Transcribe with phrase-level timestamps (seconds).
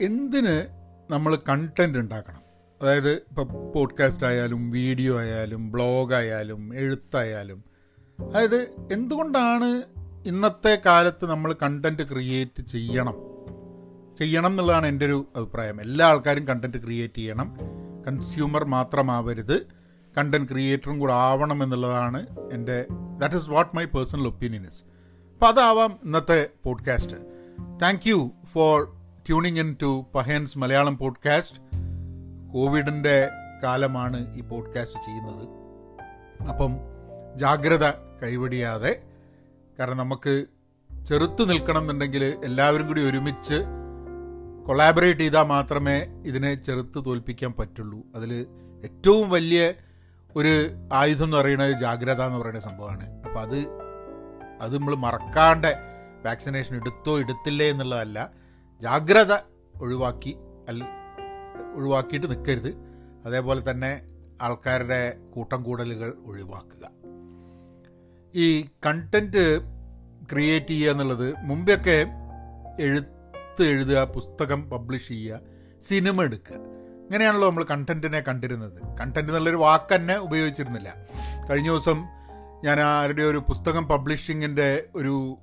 [0.00, 0.66] എന്തിന്
[1.10, 2.40] നമ്മൾ കണ്ടന്റ് ഉണ്ടാക്കണം?
[2.82, 7.64] അതായത് ഇപ്പോൾ പോഡ്കാസ്റ്റ് ആയാലും വീഡിയോ ആയാലും ബ്ലോഗ് ആയാലും എഴുത്തായാലും.
[8.20, 9.82] അതായത് എന്തുകൊണ്ടാണ്
[10.26, 13.14] ഇന്നത്തെ കാലത്ത് നമ്മൾ കണ്ടന്റ് ക്രിയേറ്റ് ചെയ്യണം?
[14.16, 15.80] ചെയ്യണം എന്നുള്ളതാണ് എന്റെ ഒരു അഭിപ്രായം.
[15.80, 17.56] എല്ലാ ആൾക്കാരും കണ്ടന്റ് ക്രിയേറ്റ് ചെയ്യണം.
[18.06, 19.66] കൺസ്യൂമർ മാത്രമാവരുത്.
[20.18, 22.86] കണ്ടന്റ് ക്രിയേറ്ററും കൂടെ ആവണം എന്നുള്ളതാണ് എന്റെ
[23.18, 24.84] that is what my personal opinion is
[25.32, 27.16] അപ്പം അതാവാം ഇന്നത്തെ podcast
[27.82, 28.99] thank you for
[29.30, 31.58] tuning in to Pahayan's Malayalam podcast
[32.52, 33.28] കോവിഡിന്റെ
[33.62, 35.48] കാലമാണ് ഈ പോഡ്കാസ്റ്റ് ചെയ്യുന്നത്.
[36.48, 36.76] അപ്പം
[37.36, 37.90] ജാഗ്രത
[38.22, 39.02] കൈവടിയാതെ
[39.78, 40.44] കാരണം നമുക്ക്
[41.06, 43.54] ചെറുത്തു നിൽക്കണം എന്നുണ്ടെങ്കിൽ എല്ലാവരും കൂടി ഒരുമിച്ച്
[44.66, 48.00] കൊളാബറേറ്റ് ചെയ്താൽ മാത്രമേ ഇതിനെ ചെറുത്ത് തോൽപ്പിക്കാൻ പറ്റുള്ളൂ.
[48.14, 48.46] അതിൽ
[48.84, 49.72] ഏറ്റവും വലിയ
[50.36, 53.22] ഒരു ആയുധം എന്ന് പറയുന്നത് ജാഗ്രത എന്ന് പറയുന്ന സംഭവമാണ്.
[53.26, 53.58] അപ്പോൾ അത്
[54.60, 55.74] അത് നമ്മൾ മറക്കാണ്ട്
[56.26, 58.30] വാക്സിനേഷൻ എടുത്തോ എടുത്തില്ലേ എന്നുള്ളതല്ല.
[58.80, 59.32] ജാഗ്രത
[59.80, 60.36] ഒഴിവാക്കി
[60.68, 60.84] അല്ല
[61.74, 62.74] ഒഴിവാക്കിയിട്ട് നിൽക്കരുത്.
[63.26, 64.02] അതേപോലെ തന്നെ
[64.42, 66.90] ആൾക്കാരുടെ കൂട്ടം കൂടലുകൾ ഒഴിവാക്കുക.
[68.34, 69.60] ഈ കണ്ടന്റ്
[70.32, 72.06] ക്രിയേറ്റ് ചെയ്യുക എന്നുള്ളത് മുമ്പൊക്കെ
[72.80, 75.40] എഴുത്ത് എഴുതുക പുസ്തകം പബ്ലിഷ് ചെയ്യുക
[75.80, 76.54] സിനിമ എടുക്കുക.
[76.54, 78.98] ഇങ്ങനെയാണല്ലോ നമ്മൾ കണ്ടന്റിനെ കണ്ടിരുന്നത്.
[79.00, 80.94] കണ്ടന്റ് എന്നുള്ളൊരു വാക്ക് തന്നെ ഉപയോഗിച്ചിരുന്നില്ല.
[81.50, 82.04] കഴിഞ്ഞ ദിവസം
[82.64, 85.38] ഞാൻ ആരുടെ ഒരു പുസ്തകം പബ്ലിഷിങ്ങിന്റെ ഒരു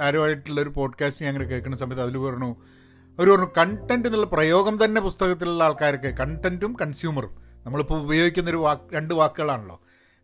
[0.00, 2.56] ആരുമായിട്ടുള്ള ഒരു പോഡ്കാസ്റ്റ് ഞാൻ അങ്ങനെ കേൾക്കുന്ന സമയത്ത് അതിൽ പറഞ്ഞു
[3.18, 9.14] അവർ പറഞ്ഞു കണ്ടന്റ് എന്നുള്ള പ്രയോഗം തന്നെ പുസ്തകത്തിലുള്ള ആൾക്കാർക്ക് കണ്ടന്റും കൺസ്യൂമറും നമ്മളിപ്പോൾ ഉപയോഗിക്കുന്ന ഒരു വാക്ക് രണ്ട്
[9.14, 9.80] വാക്കുകളാണല്ലോ.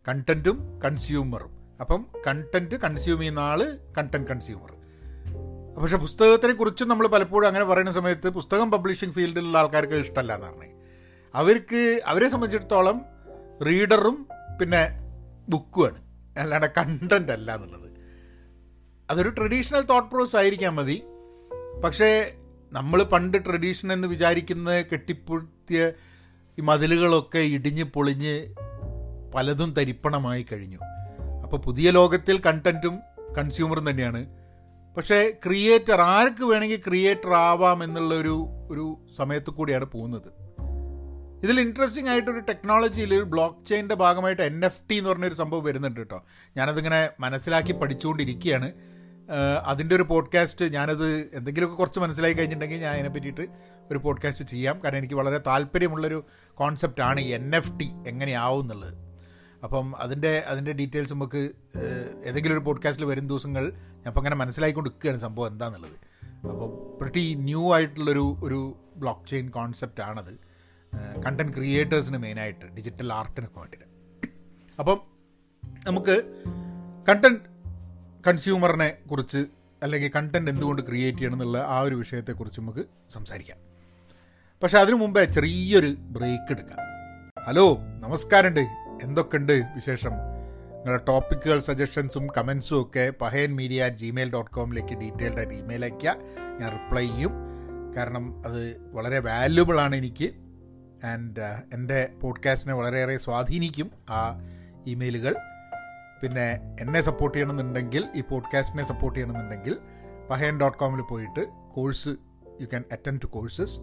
[0.07, 4.77] കണ്ടന്റും കൺസ്യൂമറും അപ്പം കണ്ടന്റ് കൺസ്യൂം ചെയ്യുന്ന ആൾ കണ്ടന്റ് കൺസ്യൂമർ
[5.81, 10.65] പക്ഷെ പുസ്തകത്തിനെ കുറിച്ചും നമ്മൾ പലപ്പോഴും അങ്ങനെ പറയുന്ന സമയത്ത് പുസ്തകം പബ്ലിഷിംഗ് ഫീൽഡിലുള്ള ആൾക്കാർക്ക് ഇഷ്ടമല്ല എന്ന് പറഞ്ഞു.
[11.35, 13.01] അവർക്ക് അവരെ സംബന്ധിച്ചിടത്തോളം
[13.65, 14.27] റീഡറും
[14.59, 14.89] പിന്നെ
[15.49, 15.97] ബുക്കുമാണ്
[16.39, 17.96] അല്ലാണ്ട് കണ്ടന്റ് അല്ല എന്നുള്ളത്.
[19.09, 21.03] അതൊരു ട്രഡീഷണൽ തോട്ട് പ്രോസസ് ആയിരിക്കാം മതി.
[21.83, 22.33] പക്ഷേ
[22.73, 25.91] നമ്മൾ പണ്ട് ട്രഡീഷൻ എന്ന് വിചാരിക്കുന്ന കെട്ടിപ്പൊത്തിയ
[26.59, 28.55] ഈ മതിലുകളൊക്കെ ഇടിഞ്ഞ് പൊളിഞ്ഞ്
[29.35, 30.77] പലതും തരിപ്പണമായി കഴിഞ്ഞു.
[31.43, 32.99] അപ്പോൾ പുതിയ ലോകത്തിൽ കണ്ടന്റും
[33.37, 34.25] കൺസ്യൂമറും തന്നെയാണ്.
[34.97, 40.47] പക്ഷേ ക്രിയേറ്റർ ആർക്ക് വേണമെങ്കിൽ ക്രിയേറ്റർ ആവാം എന്നുള്ള ഒരു ഒരു സമയത്ത് കൂടിയാണ് പോകുന്നത്.
[41.43, 45.99] ഇതിൽ ഇൻട്രസ്റ്റിംഗ് ആയിട്ടൊരു ടെക്നോളജിയിൽ ഒരു ബ്ലോക്ക് ചെയിന്റെ ഭാഗമായിട്ട് എൻ എഫ് ടി എന്ന് പറഞ്ഞൊരു സംഭവം വരുന്നുണ്ട്
[45.99, 46.23] കേട്ടോ.
[46.57, 48.71] ഞാനതിങ്ങനെ മനസ്സിലാക്കി പഠിച്ചുകൊണ്ടിരിക്കുകയാണ്.
[49.65, 53.47] അതിന്റെ ഒരു പോഡ്കാസ്റ്റ് ഞാനത് എന്തെങ്കിലുമൊക്കെ കുറച്ച് മനസ്സിലായി കഴിഞ്ഞിട്ടുണ്ടെങ്കിൽ ഞാൻ അതിനെ പറ്റിയിട്ട്
[53.91, 54.83] ഒരു പോഡ്കാസ്റ്റ് ചെയ്യാം.
[54.83, 58.93] കാരണം എനിക്ക് വളരെ താല്പര്യമുള്ളൊരു കോൺസെപ്റ്റാണ് ഈ എൻ എഫ് ടി എങ്ങനെയാവും എന്നുള്ളത്.
[59.63, 61.49] അപ്പം അതിന്റെ അതിന്റെ ഡീറ്റെയിൽസ് നമുക്ക്
[62.25, 65.95] ഏതെങ്കിലും ഒരു പോഡ്കാസ്റ്റിൽ വരും ദിവസങ്ങൾ ഞാൻ അപ്പം അങ്ങനെ മനസ്സിലായിക്കൊണ്ട് നിൽക്കുകയാണ് സംഭവം എന്താണെന്നുള്ളത്
[66.47, 70.33] അപ്പം പ്രട്ടി ന്യൂ ആയിട്ടുള്ളൊരു ഒരു ബ്ലോക്ക് ചെയിൻ കോൺസെപ്റ്റ് ആണത്
[71.25, 73.87] കണ്ടന്റ് ക്രിയേറ്റേഴ്സിന് മെയിനായിട്ട് ഡിജിറ്റൽ ആർട്ടിനൊക്കെ വേണ്ടിയിട്ട്.
[74.79, 75.01] അപ്പം
[75.87, 76.43] നമുക്ക്
[77.09, 77.56] കണ്ടന്റ്
[78.27, 79.45] കൺസ്യൂമറിനെ കുറിച്ച്
[79.83, 83.57] അല്ലെങ്കിൽ കണ്ടന്റ് എന്തുകൊണ്ട് ക്രിയേറ്റ് ചെയ്യണം എന്നുള്ള ആ ഒരു വിഷയത്തെക്കുറിച്ച് നമുക്ക് സംസാരിക്കാം.
[84.63, 86.77] പക്ഷെ അതിനു മുമ്പേ ചെറിയൊരു ബ്രേക്ക് എടുക്കാം.
[87.47, 88.59] ഹലോ നമസ്കാരമുണ്ട്.
[89.03, 90.09] എന്തൊക്കെയുണ്ട് വിശേഷം?
[90.09, 96.15] നിങ്ങളുടെ ടോപ്പിക്കുകൾ സജഷൻസും കമൻസും ഒക്കെ Pahayan media at Gmail dot കോമിലേക്ക് detailed ആയിട്ട് ഇമെയിൽ അയക്കുക
[96.59, 97.31] ഞാൻ റിപ്ലൈ ചെയ്യും.
[97.97, 100.33] കാരണം അത് വളരെ വാല്യുബിൾ ആണ് എനിക്ക്.
[101.05, 101.41] ആൻഡ്
[101.73, 104.41] എന്റെ പോഡ്കാസ്റ്റിനെ വളരെയേറെ സ്വാധീനിക്കും ആ
[104.87, 105.35] ഇമെയിലുകൾ
[106.21, 109.77] പിന്നെ എന്നെ സപ്പോർട്ട് ചെയ്യണമെന്നുണ്ടെങ്കിൽ ഈ പോഡ്കാസ്റ്റിനെ സപ്പോർട്ട് ചെയ്യണമെന്നുണ്ടെങ്കിൽ
[110.29, 112.07] പഹയൻ ഡോട്ട് കോമിൽ പോയിട്ട് course
[112.61, 113.79] you can attend to courses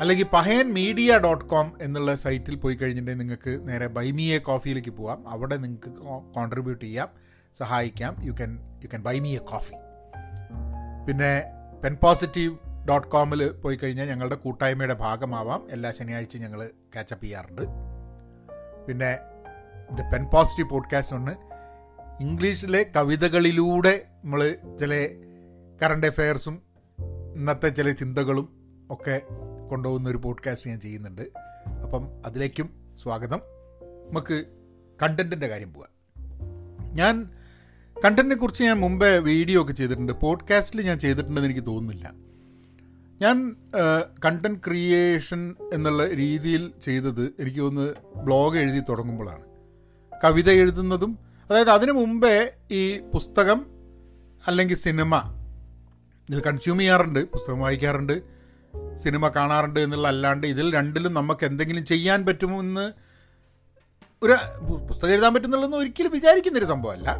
[0.00, 5.28] അല്ലെങ്കിൽ പഹയൻ മീഡിയ ഡോട്ട് കോം എന്നുള്ള സൈറ്റിൽ പോയി കഴിഞ്ഞിട്ടുണ്ടെങ്കിൽ നിങ്ങൾക്ക് നേരെ ബൈമിയെ കോഫിയിലേക്ക് പോവാം.
[5.28, 6.00] അവിടെ നിങ്ങൾക്ക്
[6.34, 7.08] കോൺട്രിബ്യൂട്ട് ചെയ്യാം
[7.54, 8.16] സഹായിക്കാം.
[8.22, 9.74] You can you can buy me a coffee
[11.06, 11.44] പിന്നെ
[11.84, 12.56] പെൻ പോസിറ്റീവ്
[12.88, 15.68] ഡോട്ട് കോമിൽ പോയി കഴിഞ്ഞാൽ ഞങ്ങളുടെ കൂട്ടായ്മയുടെ ഭാഗമാവാം.
[15.70, 17.62] എല്ലാ ശനിയാഴ്ചയും ഞങ്ങൾ കാച്ചപ്പ് ചെയ്യാറുണ്ട്.
[18.86, 19.18] പിന്നെ
[19.92, 21.32] ദ പെൻ പോസിറ്റീവ് പോഡ്കാസ്റ്റ് ഒന്ന്.
[22.20, 25.08] ഇംഗ്ലീഷിലെ കവിതകളിലൂടെ നമ്മൾ ചില
[25.82, 26.62] കറണ്ട് അഫെയർസും
[27.34, 28.48] ഇന്നത്തെ ചില ചിന്തകളും
[28.90, 29.20] ഒക്കെ
[29.70, 31.22] കൊണ്ടുപോകുന്ന ഒരു പോഡ്കാസ്റ്റ് ഞാൻ ചെയ്യുന്നുണ്ട്.
[31.82, 33.40] അപ്പം അതിലേക്കും സ്വാഗതം.
[34.08, 34.44] നമുക്ക്
[35.02, 35.90] കണ്ടന്റിന്റെ കാര്യം പോവാം.
[36.94, 37.30] ഞാൻ
[38.04, 40.12] കണ്ടന്റിനെ കുറിച്ച് ഞാൻ മുമ്പേ വീഡിയോ ഒക്കെ ചെയ്തിട്ടുണ്ട്.
[40.12, 42.14] പോഡ്കാസ്റ്റിൽ ഞാൻ ചെയ്തിട്ടുണ്ടെന്ന് എനിക്ക് തോന്നുന്നില്ല.
[43.22, 43.56] ഞാൻ
[44.24, 49.53] കണ്ടന്റ് ക്രിയേഷൻ എന്നുള്ള രീതിയിൽ ചെയ്തത് എനിക്ക് ഒന്ന് ബ്ലോഗ് എഴുതി തുടങ്ങുമ്പോഴാണ്.
[50.24, 51.18] കവിത എഴുതുന്നതും
[51.50, 53.66] അതായത് അതിനു മുമ്പേ ഈ പുസ്തകം
[54.46, 55.34] അല്ലെങ്കിൽ സിനിമ
[56.30, 58.22] ഇത് കൺസ്യൂം ചെയ്യാറുണ്ട് പുസ്തകം വായിക്കാറുണ്ട്
[58.94, 62.92] സിനിമ കാണാറുണ്ട് എന്നുള്ള അല്ലാണ്ട് ഇതിൽ രണ്ടിലും നമുക്ക് എന്തെങ്കിലും ചെയ്യാൻ പറ്റുമെന്ന്
[64.22, 64.32] ഒരു
[64.88, 67.10] പുസ്തകം എഴുതാൻ പറ്റുന്നുള്ളതെന്ന് ഒരിക്കലും വിചാരിക്കുന്നൊരു സംഭവമല്ല.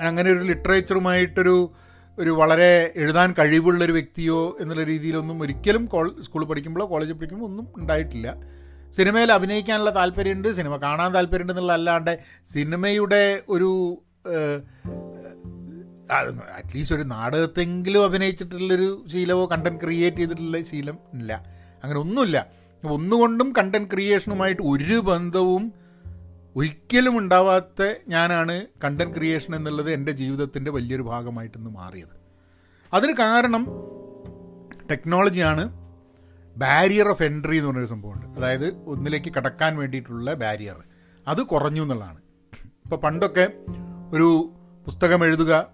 [0.00, 1.70] അങ്ങനെ ഒരു ലിറ്ററേച്ചറുമായിട്ടൊരു
[2.18, 5.88] ഒരു വളരെ എഴുതാൻ കഴിവുള്ളൊരു വ്യക്തിയോ എന്നുള്ള രീതിയിലൊന്നും ഒരിക്കലും
[6.20, 8.53] സ്കൂളിൽ പഠിക്കുമ്പോഴോ കോളേജിൽ പഠിക്കുമ്പോൾ ഒന്നും ഉണ്ടായിട്ടില്ല.
[8.96, 14.02] സിനിമയിൽ അഭിനയിക്കാനുള്ള താല്പര്യമുണ്ട് സിനിമ കാണാൻ താല്പര്യമുണ്ട് എന്നുള്ള അല്ലാണ്ട് സിനിമയുടെ ഒരു
[16.56, 21.44] അറ്റ്ലീസ്റ്റ് ഒരു നാടകത്തെങ്കിലും അഭിനയിച്ചിട്ടുള്ളൊരു ശീലമോ കണ്ടന്റ് ക്രിയേറ്റ് ചെയ്തിട്ടുള്ള ശീലം ഇല്ല.
[21.84, 22.46] അങ്ങനെ ഒന്നുമില്ല.
[22.84, 25.72] ഒന്നുകൊണ്ടും കണ്ടന്റ് ക്രിയേഷനുമായിട്ട് ഒരു ബന്ധവും
[26.56, 32.20] ഒരിക്കലും ഉണ്ടാവാത്ത ഞാനാണ് കണ്ടന്റ് ക്രിയേഷൻ എന്നുള്ളത് എന്റെ ജീവിതത്തിന്റെ വലിയൊരു ഭാഗമായിട്ടൊന്ന് മാറിയത്.
[32.92, 33.66] അതിന് കാരണം
[34.90, 35.83] ടെക്നോളജിയാണ്.
[36.56, 38.26] ബാരിയർ ഓഫ് എൻട്രി എന്ന് പറഞ്ഞൊരു സംഭവമുണ്ട്.
[38.26, 40.82] അതായത് ഒന്നിലേക്ക് കടക്കാൻ വേണ്ടിയിട്ടുള്ള ബാരിയർ
[41.28, 42.18] അത് കുറഞ്ഞു എന്നുള്ളതാണ്.
[42.84, 43.48] ഇപ്പോൾ പണ്ടൊക്കെ
[44.12, 44.52] ഒരു
[44.84, 45.66] പുസ്തകം എഴുതുക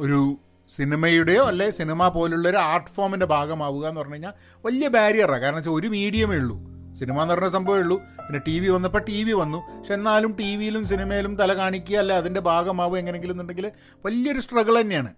[0.00, 0.36] ഒരു
[0.76, 4.32] സിനിമയുടെയോ അല്ലെ സിനിമ പോലുള്ള ഒരു ആർട്ട് ഫോമിന്റെ ഭാഗമാവുക എന്ന് പറഞ്ഞു കഴിഞ്ഞാൽ
[4.64, 7.98] വലിയ ബാരിയറാണ് കാരണം വെച്ചാൽ ഒരു മീഡിയമേ ഉള്ളൂ സിനിമ എന്ന് പറഞ്ഞ സംഭവമേ ഉള്ളൂ.
[7.98, 9.58] പിന്നെ ടി വി വന്നപ്പോൾ ടി വി വന്നു.
[9.58, 13.72] പക്ഷെ എന്നാലും ടി വിയിലും സിനിമയിലും തല കാണിക്കുക അല്ലെ അതിന്റെ ഭാഗമാവുക എങ്ങനെയെങ്കിലും എന്നുണ്ടെങ്കിൽ
[14.06, 15.14] വലിയൊരു സ്ട്രഗിൾ തന്നെയാണ്.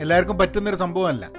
[0.00, 1.30] എല്ലാവർക്കും പറ്റുന്നൊരു സംഭവമല്ല.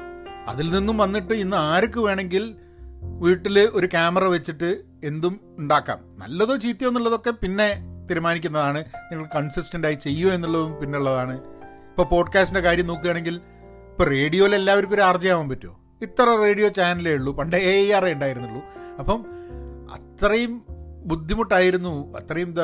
[0.47, 2.55] അതിൽ നിന്നും വന്നിട്ട് ഇന്ന് ആർക്ക് വേണമെങ്കിൽ
[3.03, 5.99] വീട്ടിൽ ഒരു ക്യാമറ വെച്ചിട്ട് എന്തും ഉണ്ടാക്കാം.
[6.17, 7.77] നല്ലതോ ചീത്തയോ എന്നുള്ളതൊക്കെ പിന്നെ
[8.09, 8.83] തീരുമാനിക്കുന്നതാണ്.
[9.11, 11.37] നിങ്ങൾ കൺസിസ്റ്റന്റ് ആയി ചെയ്യുമോ എന്നുള്ളതും പിന്നുള്ളതാണ്
[11.89, 15.79] ഇപ്പോൾ പോഡ്കാസ്റ്റിന്റെ കാര്യം നോക്കുകയാണെങ്കിൽ ഇപ്പോൾ റേഡിയോയിൽ എല്ലാവർക്കും ഒരു ആർജയാവാൻ പറ്റുമോ?
[16.01, 17.33] ഇത്ര റേഡിയോ ചാനലേ ഉള്ളൂ.
[17.33, 18.61] പണ്ട് എ ആർ ഉണ്ടായിരുന്നുള്ളൂ.
[18.99, 19.25] അപ്പം
[19.93, 20.65] അത്രയും
[21.05, 22.17] ബുദ്ധിമുട്ടായിരുന്നു.
[22.17, 22.61] അത്രയും the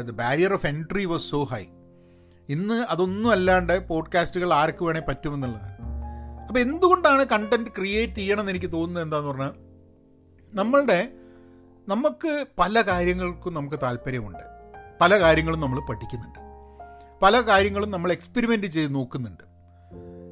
[0.00, 1.64] the barrier of entry was so high
[2.48, 5.74] ഇന്ന് അതൊന്നും അല്ലാണ്ട് പോഡ്കാസ്റ്റുകൾ ആർക്ക് വേണേൽ പറ്റുമെന്നുള്ളതാണ്.
[6.48, 9.63] അപ്പോൾ എന്തുകൊണ്ടാണ് കണ്ടന്റ് ക്രിയേറ്റ് ചെയ്യണമെന്ന് എനിക്ക് തോന്നുന്നത് എന്താണെന്ന് പറഞ്ഞാൽ
[10.54, 11.08] നമ്മളുടെ
[11.88, 14.42] നമുക്ക് പല കാര്യങ്ങൾക്കും നമുക്ക് താല്പര്യമുണ്ട്.
[15.00, 16.38] പല കാര്യങ്ങളും നമ്മൾ പഠിക്കുന്നുണ്ട്.
[17.22, 19.42] പല കാര്യങ്ങളും നമ്മൾ എക്സ്പെരിമെന്റ് ചെയ്ത് നോക്കുന്നുണ്ട്.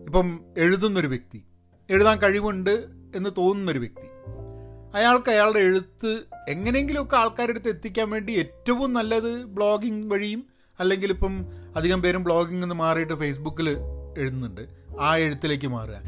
[0.06, 1.44] ഇപ്പം എഴുതുന്നൊരു വ്യക്തി
[1.90, 2.84] എഴുതാൻ കഴിവുണ്ട്
[3.14, 4.06] എന്ന് തോന്നുന്നൊരു വ്യക്തി
[4.94, 10.46] അയാൾക്ക് അയാളുടെ എഴുത്ത് എങ്ങനെയെങ്കിലുമൊക്കെ ആൾക്കാരുടെ അടുത്ത് എത്തിക്കാൻ വേണ്ടി ഏറ്റവും നല്ലത് ബ്ലോഗിങ് വഴിയും
[10.80, 11.46] അല്ലെങ്കിൽ ഇപ്പം
[11.76, 13.78] അധികം പേരും ബ്ലോഗിംഗ് നിന്ന് മാറിയിട്ട് ഫേസ്ബുക്കിൽ
[14.18, 14.68] എഴുതുന്നുണ്ട്.
[15.00, 16.02] ആ എഴുത്തിലേക്ക് മാറുക.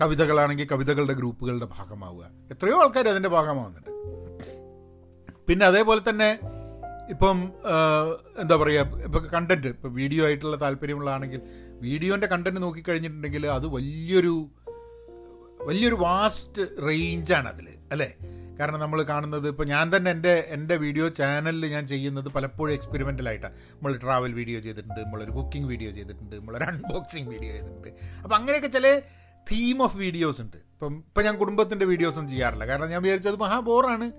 [0.00, 2.30] കവിതകളാണെങ്കിൽ കവിതകളുടെ ഗ്രൂപ്പുകളുടെ ഭാഗമാവുക.
[2.54, 3.90] എത്രയോ ആൾക്കാർ അതിന്റെ ഭാഗമാവുന്നുണ്ട്.
[5.48, 6.30] പിന്നെ അതേപോലെ തന്നെ
[7.12, 7.38] ഇപ്പം
[8.42, 11.40] എന്താ പറയുക ഇപ്പം കണ്ടന്റ് ഇപ്പം വീഡിയോ ആയിട്ടുള്ള താല്പര്യമുള്ളതാണെങ്കിൽ
[11.86, 14.34] വീഡിയോന്റെ കണ്ടന്റ് നോക്കിക്കഴിഞ്ഞിട്ടുണ്ടെങ്കിൽ അത് വലിയൊരു
[15.68, 18.08] വലിയൊരു വാസ്റ്റ് റേഞ്ചാണ് അതിൽ അല്ലേ?
[18.58, 23.92] കാരണം നമ്മൾ കാണുന്നത് ഇപ്പോൾ ഞാൻ തന്നെ എന്റെ എന്റെ വീഡിയോ ചാനലിൽ ഞാൻ ചെയ്യുന്നത് പലപ്പോഴും എക്സ്പെരിമെന്റലായിട്ടാണ് നമ്മൾ
[24.04, 27.88] ട്രാവൽ വീഡിയോ ചെയ്തിട്ടുണ്ട് നമ്മളൊരു കുക്കിംഗ് വീഡിയോ ചെയ്തിട്ടുണ്ട് നമ്മളൊരു അൺബോക്സിങ് വീഡിയോ ചെയ്തിട്ടുണ്ട്.
[28.24, 28.86] അപ്പോൾ അങ്ങനെയൊക്കെ ചില
[29.46, 30.58] തീം ഓഫ് വീഡിയോസ് ഉണ്ട്.
[30.82, 32.66] ഇപ്പം ഇപ്പം ഞാൻ കുടുംബത്തിന്റെ വീഡിയോസും ചെയ്യാറില്ല.
[32.66, 34.12] കാരണം ഞാൻ വിചാരിച്ചത് മഹാ ബോറാണ്.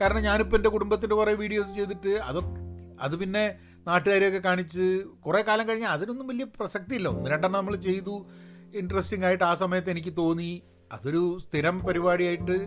[0.00, 2.60] കാരണം ഞാനിപ്പോൾ എന്റെ കുടുംബത്തിന്റെ കുറേ വീഡിയോസ് ചെയ്തിട്ട് അതൊക്കെ
[3.00, 3.54] അത് പിന്നെ
[3.86, 7.08] നാട്ടുകാരെയൊക്കെ കാണിച്ച് കുറേ കാലം കഴിഞ്ഞാൽ അതിനൊന്നും വലിയ പ്രസക്തിയില്ല.
[7.08, 8.26] ഒന്ന് രണ്ടെണ്ണം നമ്മൾ ചെയ്തു.
[8.74, 10.62] ഇൻട്രസ്റ്റിംഗ് ആയിട്ട് ആ സമയത്ത് എനിക്ക് തോന്നി.
[10.92, 12.66] അതൊരു സ്ഥിരം പരിപാടിയായിട്ട്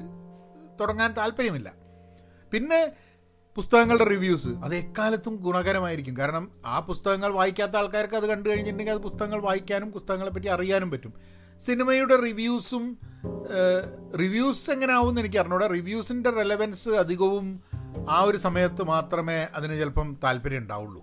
[0.79, 1.73] തുടങ്ങാൻ താല്പര്യമില്ല.
[2.51, 2.91] പിന്നെ
[3.55, 6.17] പുസ്തകങ്ങളുടെ റിവ്യൂസ് അത് എക്കാലത്തും ഗുണകരമായിരിക്കും.
[6.17, 11.42] കാരണം ആ പുസ്തകങ്ങൾ വായിക്കാത്ത ആൾക്കാർക്ക് അത് കണ്ടു കഴിഞ്ഞിട്ടുണ്ടെങ്കിൽ അത് പുസ്തകങ്ങൾ വായിക്കാനും പുസ്തകങ്ങളെ അറിയാനും പറ്റും.
[11.65, 12.85] സിനിമയുടെ റിവ്യൂസും
[14.19, 15.67] റിവ്യൂസ് എങ്ങനെ ആവും എന്ന് എനിക്ക് അറിഞ്ഞൂടെ.
[15.67, 17.45] റിവ്യൂസിന്റെ റെലവൻസ് അധികവും
[18.09, 21.01] ആ ഒരു സമയത്ത് മാത്രമേ അതിന് ചിലപ്പം താല്പര്യം ഉണ്ടാവുള്ളൂ.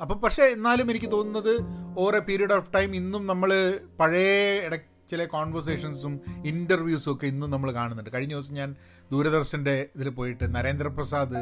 [0.00, 1.52] അപ്പം പക്ഷേ എന്നാലും എനിക്ക് തോന്നുന്നത്
[1.98, 4.76] over a period of time ഇന്നും നമ്മൾ പഴയ ഇട
[5.10, 8.10] ചില കോൺവെർസേഷൻസും ഇന്റർവ്യൂസും ഒക്കെ ഇന്നും നമ്മൾ കാണുന്നുണ്ട്.
[8.12, 8.76] കഴിഞ്ഞ ദിവസം ഞാൻ
[9.12, 11.40] ദൂരദർശന്റെ ഇതിൽ പോയിട്ട് നരേന്ദ്രപ്രസാദ്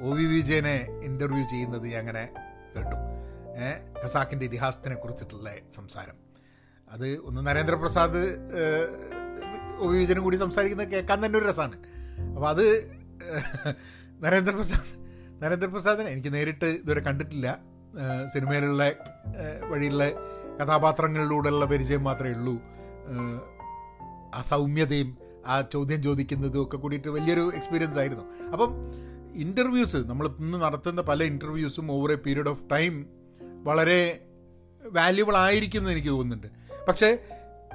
[0.00, 2.24] ഒ വി വിജയനെ ഇന്റർവ്യൂ ചെയ്യുന്നത് ഞാൻ അങ്ങനെ
[2.76, 2.96] കേട്ടു.
[4.04, 6.23] ഖസാക്കിന്റെ ഇതിഹാസത്തിനെ കുറിച്ചിട്ടുള്ള സംസാരം.
[6.94, 8.20] അത് ഒന്ന് നരേന്ദ്രപ്രസാദ്
[9.78, 11.76] ഉപയോജനം കൂടി സംസാരിക്കുന്നത് കേൾക്കാൻ തന്നെ ഒരു രസമാണ്.
[12.34, 12.66] അപ്പോൾ അത്
[14.24, 14.90] നരേന്ദ്രപ്രസാദ്
[15.42, 17.58] നരേന്ദ്രപ്രസാദിനെ എനിക്ക് നേരിട്ട് ഇതുവരെ കണ്ടിട്ടില്ല.
[18.32, 18.92] സിനിമയിലുള്ള
[19.70, 20.04] വഴിയുള്ള
[20.60, 22.54] കഥാപാത്രങ്ങളിലൂടെയുള്ള പരിചയം മാത്രമേ ഉള്ളൂ.
[24.34, 28.24] ആ സൗമ്യതയും ആ ചോദ്യം ചോദിക്കുന്നതും ഒക്കെ കൂടിയിട്ട് വലിയൊരു എക്സ്പീരിയൻസ് ആയിരുന്നു.
[28.52, 28.70] അപ്പം
[29.34, 33.06] ഇന്റർവ്യൂസ് നമ്മൾ ഇന്ന് നടത്തുന്ന പല ഇന്റർവ്യൂസും over a period of time
[33.62, 34.00] വളരെ
[34.86, 36.63] വാല്യുബിൾ ആയിരിക്കും എന്ന് എനിക്ക് തോന്നുന്നുണ്ട്.
[36.88, 37.18] പക്ഷേ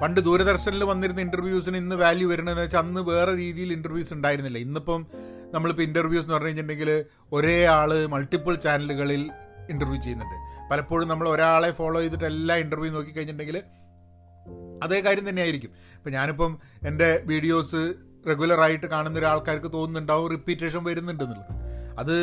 [0.02, 4.58] പണ്ട് ദൂരദർശനിൽ വന്നിരുന്ന ഇന്റർവ്യൂസിന് ഇന്ന് വാല്യൂ വരുന്നതെന്ന് വെച്ചാൽ അന്ന് വേറെ രീതിയിൽ ഇന്റർവ്യൂസ് ഉണ്ടായിരുന്നില്ല.
[4.58, 5.06] ഇന്നിപ്പം
[5.54, 9.30] നമ്മളിപ്പോൾ ഇന്റർവ്യൂസ് എന്ന് പറഞ്ഞു കഴിഞ്ഞിട്ടുണ്ടെങ്കിൽ ഒരേ ആൾ മൾട്ടിപ്പിൾ ചാനലുകളിൽ
[9.70, 10.36] ഇന്റർവ്യൂ ചെയ്യുന്നുണ്ട്.
[10.70, 13.62] പലപ്പോഴും നമ്മൾ ഒരാളെ ഫോളോ ചെയ്തിട്ട് എല്ലാ ഇന്റർവ്യൂ നോക്കിക്കഴിഞ്ഞിട്ടുണ്ടെങ്കിൽ
[14.82, 15.72] അതേ കാര്യം തന്നെയായിരിക്കും.
[15.96, 17.94] ഇപ്പം ഞാനിപ്പം എന്റെ വീഡിയോസ്
[18.28, 21.52] റെഗുലറായിട്ട് കാണുന്ന ഒരാൾക്കാർക്ക് തോന്നുന്നുണ്ടാവും റിപ്പീറ്റേഷൻ വരുന്നുണ്ട് എന്നുള്ളത്
[21.98, 22.16] അത്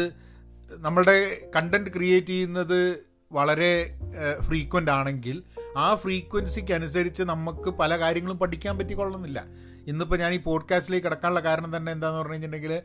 [0.77, 1.17] നമ്മളുടെ
[1.55, 3.99] കണ്ടന്റ് ക്രിയേറ്റ് ചെയ്യുന്നത് വളരെ
[4.47, 5.43] ഫ്രീക്വന്റ് ആണെങ്കിൽ
[5.77, 9.39] ആ ഫ്രീക്വൻസിക്ക് അനുസരിച്ച് നമുക്ക് പല കാര്യങ്ങളും പഠിക്കാൻ പറ്റിക്കൊള്ളുന്നില്ല
[9.87, 12.81] ഇന്നിപ്പോൾ ഞാൻ ഈ പോഡ്കാസ്റ്റിലേക്ക് കിടക്കാനുള്ള കാരണം തന്നെ എന്താണെന്ന് പറഞ്ഞു കഴിഞ്ഞിട്ടുണ്ടെങ്കിൽ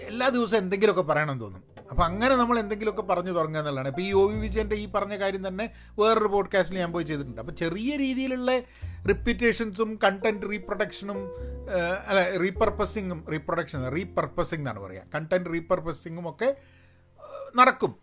[0.00, 1.62] എല്ലാ ദിവസവും എന്തെങ്കിലുമൊക്കെ പറയണമെന്ന് തോന്നും.
[1.90, 3.88] അപ്പോൾ അങ്ങനെ നമ്മൾ എന്തെങ്കിലുമൊക്കെ പറഞ്ഞു തുടങ്ങുക എന്നുള്ളതാണ്.
[3.88, 7.40] ഇപ്പോൾ ഈ ഒ വി വിജയന്റെ ഈ പറഞ്ഞ കാര്യം തന്നെ വേറൊരു പോഡ്കാസ്റ്റിൽ ഞാൻ പോയി ചെയ്തിട്ടുണ്ട്.
[7.40, 8.58] അപ്പോൾ ചെറിയ രീതിയിലുള്ള
[9.08, 11.16] റിപ്പീറ്റേഷൻസും കണ്ടന്റ് റീപ്രൊഡക്ഷനും
[12.08, 15.02] അല്ല റീപർപ്പസിങ്ങും റീപ്രൊഡക്ഷൻ റീപർപ്പസിംഗ് എന്നാണ് പറയുക.
[15.14, 16.56] കണ്ടന്റ് റീപർപ്പസിങ്ങും ഒക്കെ
[17.56, 17.94] നടക്കും.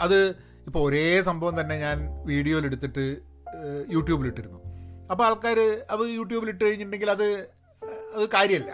[0.00, 0.18] അത്
[0.66, 3.04] ഇപ്പോൾ ഒരേ സംഭവം തന്നെ ഞാൻ വീഡിയോയിലെടുത്തിട്ട്
[3.90, 4.58] യൂട്യൂബിലിട്ടിരുന്നു.
[5.10, 7.28] അപ്പോൾ ആൾക്കാർ അത് യൂട്യൂബിലിട്ട് കഴിഞ്ഞിട്ടുണ്ടെങ്കിൽ അത്
[8.14, 8.70] അത് കാര്യമല്ല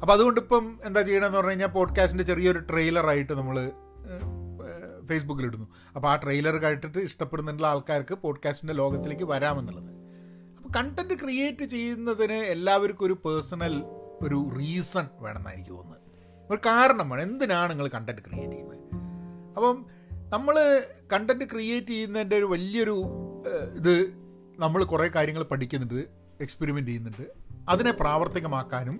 [0.00, 3.72] അപ്പോൾ അതുകൊണ്ട് ഇപ്പം എന്താ ചെയ്യണമെന്ന് പറഞ്ഞു കഴിഞ്ഞാൽ പോഡ്കാസ്റ്റിന്റെ ചെറിയൊരു ട്രെയിലറായിട്ട് നമ്മൾ
[5.06, 5.66] ഫേസ്ബുക്കിലിടുന്നു.
[5.96, 9.90] അപ്പോൾ ആ ട്രെയിലർ കേട്ടിട്ട് ഇഷ്ടപ്പെടുന്നുള്ള ആൾക്കാർക്ക് പോഡ്കാസ്റ്റിന്റെ ലോകത്തിലേക്ക് വരാമെന്നുള്ളത്.
[10.56, 13.84] അപ്പോൾ കണ്ടന്റ് ക്രിയേറ്റ് ചെയ്യുന്നതിന് എല്ലാവർക്കും ഒരു പേഴ്സണൽ
[14.22, 16.00] ഒരു റീസൺ വേണമെന്നാണ് എനിക്ക് തോന്നുന്നത്.
[16.50, 18.78] ഒരു കാരണം വേണം എന്തിനാണ് നിങ്ങൾ കണ്ടന്റ് ക്രിയേറ്റ് ചെയ്യുന്നത്?
[19.56, 19.86] അപ്പം
[20.32, 20.56] നമ്മൾ
[21.12, 22.94] കണ്ടന്റ് ക്രിയേറ്റ് ചെയ്യുന്നതിന്റെ ഒരു വലിയൊരു
[23.78, 23.94] ഇത്
[24.58, 26.00] നമ്മൾ കുറേ കാര്യങ്ങൾ പഠിക്കുന്നുണ്ട്
[26.44, 27.24] എക്സ്പെരിമെന്റ് ചെയ്യുന്നുണ്ട്.
[27.68, 28.96] അതിനെ പ്രാവർത്തികമാക്കാനും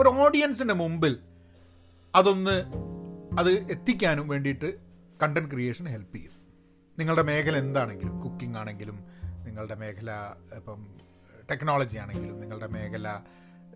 [0.00, 1.14] ഒരു ഓഡിയൻസിന്റെ മുമ്പിൽ
[2.14, 2.56] അതൊന്ന്
[3.40, 4.68] അത് എത്തിക്കാനും വേണ്ടിയിട്ട്
[5.22, 6.34] കണ്ടന്റ് ക്രിയേഷൻ ഹെൽപ്പ് ചെയ്യും.
[6.98, 8.96] നിങ്ങളുടെ മേഖല എന്താണെങ്കിലും കുക്കിംഗ് ആണെങ്കിലും
[9.46, 10.10] നിങ്ങളുടെ മേഖല
[10.58, 10.80] ഇപ്പം
[11.50, 13.08] ടെക്നോളജി ആണെങ്കിലും നിങ്ങളുടെ മേഖല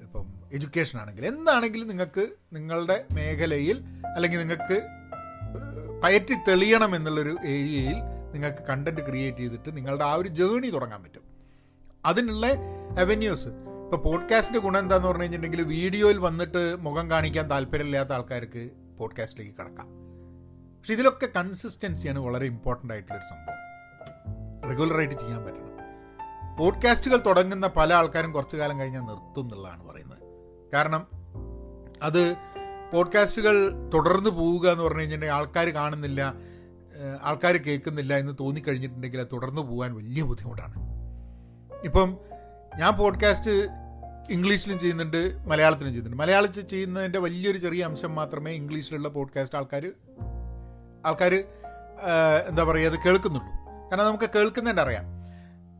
[0.04, 0.26] ഇപ്പം
[0.56, 2.24] എഡ്യൂക്കേഷൻ ആണെങ്കിലും എന്താണെങ്കിലും നിങ്ങൾക്ക്
[2.56, 3.78] നിങ്ങളുടെ മേഖലയിൽ
[4.16, 4.78] അല്ലെങ്കിൽ നിങ്ങൾക്ക്
[6.04, 7.94] പയറ്റി തെളിയണം എന്നുള്ളൊരു ഏരിയയിൽ
[8.32, 11.22] നിങ്ങൾക്ക് കണ്ടന്റ് ക്രിയേറ്റ് ചെയ്തിട്ട് നിങ്ങളുടെ ആ ഒരു ജേണി തുടങ്ങാൻ പറ്റും.
[12.04, 12.46] അതിനുള്ള
[13.00, 19.86] അവന്യൂസ് ഇപ്പോൾ പോഡ്കാസ്റ്റിന്റെ ഗുണം എന്താന്ന് പറഞ്ഞു കഴിഞ്ഞിട്ടുണ്ടെങ്കിൽ വീഡിയോയിൽ വന്നിട്ട് മുഖം കാണിക്കാൻ താല്പര്യമില്ലാത്ത ആൾക്കാർക്ക് പോഡ്കാസ്റ്റിലേക്ക് കിടക്കാം.
[20.78, 23.56] പക്ഷെ ഇതിലൊക്കെ കൺസിസ്റ്റൻസിയാണ് വളരെ ഇമ്പോർട്ടന്റ് ആയിട്ടുള്ളൊരു സംഭവം.
[24.70, 25.76] റെഗുലറായിട്ട് ചെയ്യാൻ പറ്റണം.
[26.56, 30.18] പോഡ്കാസ്റ്റുകൾ തുടങ്ങുന്ന പല ആൾക്കാരും കുറച്ചു കാലം കഴിഞ്ഞാൽ നിർത്തും എന്നുള്ളതാണ് പറയുന്നത്.
[30.74, 31.06] കാരണം
[32.02, 32.36] അത്
[32.96, 36.34] പോഡ്കാസ്റ്റുകൾ തുടർന്ന് പോവുക എന്ന് പറഞ്ഞു കഴിഞ്ഞിട്ടുണ്ടെങ്കിൽ ആൾക്കാർ കാണുന്നില്ല
[37.22, 40.74] ആൾക്കാർ കേൾക്കുന്നില്ല എന്ന് തോന്നിക്കഴിഞ്ഞിട്ടുണ്ടെങ്കിൽ അത് തുടർന്ന് പോകാൻ വലിയ ബുദ്ധിമുട്ടാണ്.
[41.84, 42.16] ഇപ്പം
[42.78, 43.68] ഞാൻ പോഡ്കാസ്റ്റ്
[44.30, 46.22] ഇംഗ്ലീഷിലും ചെയ്യുന്നുണ്ട് മലയാളത്തിലും ചെയ്യുന്നുണ്ട്.
[46.22, 49.92] മലയാളത്തിൽ ചെയ്യുന്നതിന്റെ വലിയൊരു ചെറിയ അംശം മാത്രമേ ഇംഗ്ലീഷിലുള്ള പോഡ്കാസ്റ്റ് ആൾക്കാർ
[51.06, 51.44] ആൾക്കാർ
[52.48, 53.52] എന്താ പറയുക അത് കേൾക്കുന്നുള്ളൂ.
[53.90, 55.15] കാരണം നമുക്ക് കേൾക്കുന്നതിന്റെ അറിയാം.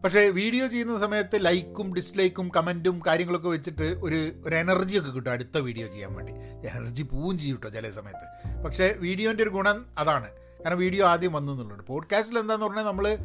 [0.07, 5.87] പക്ഷേ വീഡിയോ ചെയ്യുന്ന സമയത്ത് ലൈക്കും ഡിസ്ലൈക്കും കമന്റും കാര്യങ്ങളൊക്കെ വെച്ചിട്ട് ഒരു ഒരു എനർജിയൊക്കെ കിട്ടും അടുത്ത വീഡിയോ
[5.87, 6.33] ചെയ്യാൻ വേണ്ടി.
[6.69, 8.63] എനർജി പോവും ചെയ്യും കേട്ടോ ചില സമയത്ത്.
[8.65, 10.29] പക്ഷേ വീഡിയോന്റെ ഒരു ഗുണം അതാണ്.
[10.31, 13.19] കാരണം വീഡിയോ ആദ്യം വന്നു എന്നുള്ളത് പോഡ്കാസ്റ്റിൽ എന്താന്ന് പറഞ്ഞാൽ നമ്മൾ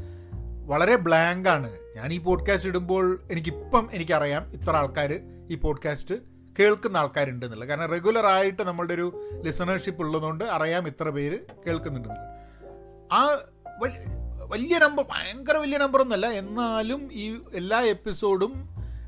[0.65, 1.77] വളരെ ബ്ലാങ്ക് ആണ്.
[1.95, 5.19] ഞാൻ ഈ പോഡ്കാസ്റ്റ് ഇടുമ്പോൾ എനിക്കിപ്പം എനിക്കറിയാം ഇത്ര ആൾക്കാർ
[5.51, 6.15] ഈ പോഡ്കാസ്റ്റ്
[6.59, 12.29] കേൾക്കുന്ന ആൾക്കാരുണ്ട് എന്നുള്ളത് കാരണം റെഗുലർ ആയിട്ട് നമ്മളുടെ ഒരു ലിസണർഷിപ്പ് ഉള്ളതുകൊണ്ട് അറിയാം ഇത്ര പേര് കേൾക്കുന്നുണ്ടെന്നുള്ളത്.
[13.13, 13.39] ആ
[14.51, 18.53] വലിയ നമ്പർ ഭയങ്കര വലിയ നമ്പർ ഒന്നല്ല എന്നാലും ഈ എല്ലാ എപ്പിസോഡും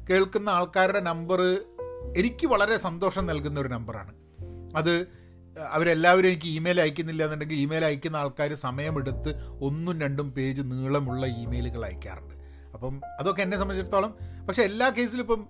[0.10, 1.42] കേൾക്കുന്ന ആൾക്കാരുടെ നമ്പർ
[2.18, 4.14] എനിക്ക് വളരെ സന്തോഷം നൽകുന്ന ഒരു നമ്പറാണ്
[4.76, 4.94] അത്
[5.70, 9.32] അവരെല്ലാവരും എനിക്ക് ഇമെയിൽ അയക്കുന്നില്ല എന്നുണ്ടെങ്കിൽ ഇമെയിൽ അയക്കുന്ന ആൾക്കാർ സമയമെടുത്ത്
[9.62, 12.36] ഒന്നും രണ്ടും പേജ് നീളമുള്ള ഇമെയിലുകൾ അയക്കാറുണ്ട്.
[12.74, 14.12] അപ്പം അതൊക്കെ എന്നെ സംബന്ധിച്ചിടത്തോളം
[14.48, 15.42] പക്ഷേ എല്ലാ കേസിലും ഇപ്പം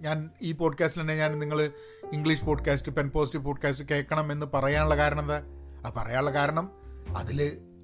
[0.00, 1.70] ഞാൻ ഈ പോഡ്കാസ്റ്റിൽ തന്നെ ഞാൻ നിങ്ങൾ
[2.12, 5.38] English podcast Pen Positive podcast കേൾക്കണം എന്ന് പറയാനുള്ള കാരണം എന്താ?
[5.86, 6.66] ആ പറയാനുള്ള കാരണം
[7.16, 7.38] അതിൽ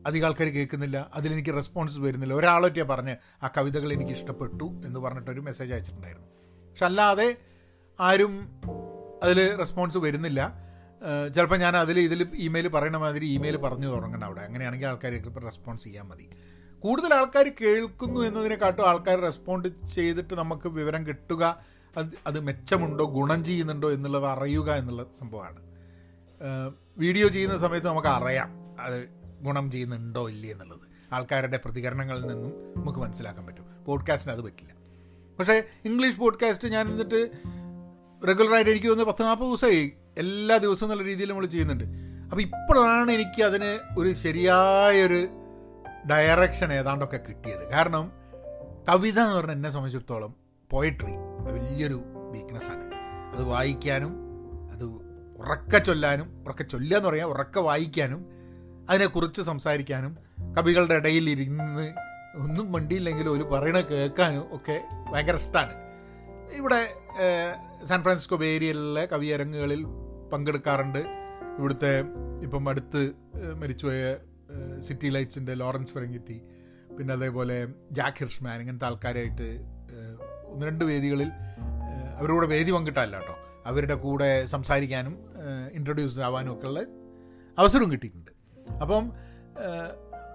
[0.07, 1.11] അധികം ആൾക്കാർ കേൾക്കുന്നില്ല.
[1.15, 2.35] അതിലെനിക്ക് റെസ്പോൺസ് വരുന്നില്ല.
[2.35, 6.29] ഒരാളൊറ്റയാണ് പറഞ്ഞ് ആ കവിതകൾ എനിക്ക് ഇഷ്ടപ്പെട്ടു എന്ന് പറഞ്ഞിട്ടൊരു മെസ്സേജ് അയച്ചിട്ടുണ്ടായിരുന്നു.
[6.71, 7.37] പക്ഷെ അല്ലാതെ
[8.01, 8.63] ആരും
[9.23, 10.67] അതിൽ റെസ്പോൺസ് വരുന്നില്ല.
[11.35, 14.41] ചിലപ്പോൾ ഞാൻ അതിൽ ഇതിൽ ഇമെയിൽ പറയണ മാതിരി ഇമെയിൽ പറഞ്ഞു തുടങ്ങണം അവിടെ.
[14.41, 16.29] അങ്ങനെയാണെങ്കിൽ ആൾക്കാർ ചിലപ്പോൾ റെസ്പോൺസ് ചെയ്യാൻ മതി.
[16.81, 21.65] കൂടുതൽ ആൾക്കാർ കേൾക്കുന്നു എന്നതിനെക്കാട്ടും ആൾക്കാർ റെസ്പോണ്ട് ചെയ്തിട്ട് നമുക്ക് വിവരം കിട്ടുക
[21.97, 25.61] അത് അത് മെച്ചമുണ്ടോ ഗുണം ചെയ്യുന്നുണ്ടോ എന്നുള്ളത് അറിയുക എന്നുള്ള സംഭവമാണ്.
[26.99, 28.51] വീഡിയോ ചെയ്യുന്ന സമയത്ത് നമുക്ക് അറിയാം.
[28.81, 33.85] അത് ഗുണം ചെയ്യുന്നുണ്ടോ ഇല്ലേ എന്നുള്ളത് ആൾക്കാരുടെ പ്രതികരണങ്ങളിൽ നിന്നും നമുക്ക് മനസ്സിലാക്കാൻ പറ്റും.
[33.85, 34.75] പോഡ്കാസ്റ്റിന് അത് പറ്റില്ല.
[35.39, 37.31] പക്ഷേ ഇംഗ്ലീഷ് പോഡ്കാസ്റ്റ് ഞാൻ എന്നിട്ട്
[38.29, 39.93] റെഗുലറായിട്ട് എനിക്ക് തോന്നുന്നത് പത്ത് നാൽപ്പത് ദിവസമായി.
[40.19, 41.85] എല്ലാ ദിവസവും എന്നുള്ള രീതിയിൽ നമ്മൾ ചെയ്യുന്നുണ്ട്.
[42.31, 45.29] അപ്പോൾ ഇപ്പോഴാണ് എനിക്ക് അതിന് ഒരു ശരിയായൊരു
[46.11, 47.71] ഡയറക്ഷൻ ഏതാണ്ടൊക്കെ കിട്ടിയത്.
[47.71, 48.13] കാരണം
[48.89, 50.35] കവിത എന്ന് പറഞ്ഞാൽ എന്നെ സംബന്ധിച്ചിടത്തോളം
[50.71, 52.95] പോയട്രി വലിയൊരു വീക്ക്നെസ്സാണ്
[53.37, 54.17] അത് വായിക്കാനും
[54.73, 54.85] അത്
[55.39, 58.36] ഉറക്ക ചൊല്ലാനും ഉറക്ക ചൊല്ലുക എന്ന് പറയാം ഉറക്ക വായിക്കാനും
[58.91, 60.17] അതിനെക്കുറിച്ച് സംസാരിക്കാനും
[60.59, 61.95] കവികളുടെ ഇടയിൽ ഇരുന്ന്
[62.37, 64.77] ഒന്നും വണ്ടിയില്ലെങ്കിലും ഒരു പറയണ കേൾക്കാനും ഒക്കെ
[65.13, 65.75] ഭയങ്കര ഇഷ്ടമാണ്
[66.57, 66.95] ഇവിടെ
[67.85, 69.85] സാൻ ഫ്രാൻസിസ്കോ ബേ ഏരിയയിലെ കവിയരങ്ങുകളിൽ
[70.33, 70.99] പങ്കെടുക്കാറുണ്ട്.
[71.59, 72.05] ഇവിടുത്തെ
[72.43, 73.13] ഇപ്പം അടുത്ത്
[73.55, 74.17] മരിച്ചുപോയ
[74.81, 76.43] സിറ്റി ലൈറ്റ്സിന്റെ ലോറൻസ് ഫെറങ്കിറ്റി
[76.99, 79.49] പിന്നെ അതേപോലെ ജാക്ക് ഹിർഷ്മാൻ ഇങ്ങനത്തെ ആൾക്കാരായിട്ട്
[80.45, 81.31] ഒന്ന് രണ്ട് വേദികളിൽ
[82.19, 83.37] അവരുടെ വേദി പങ്കിട്ടല്ല കേട്ടോ.
[83.67, 85.15] അവരുടെ കൂടെ സംസാരിക്കാനും
[85.73, 86.81] ഇൻട്രൊഡ്യൂസ് ആവാനും ഒക്കെ ഉള്ള
[87.59, 88.31] അവസരം കിട്ടിയിട്ടുണ്ട്.
[88.83, 89.05] അപ്പം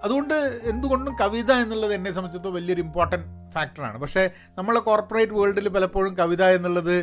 [0.03, 0.33] അതുകൊണ്ട്
[0.63, 6.95] എന്തുകൊണ്ടും കവിത എന്നുള്ളത് എന്നെ സംബന്ധിച്ചിടത്തോളം വലിയൊരു ഇമ്പോർട്ടന്റ് ഫാക്ടറാണ് പക്ഷേ നമ്മളെ കോർപ്പറേറ്റ് വേൾഡിൽ പലപ്പോഴും കവിത എന്നുള്ളത്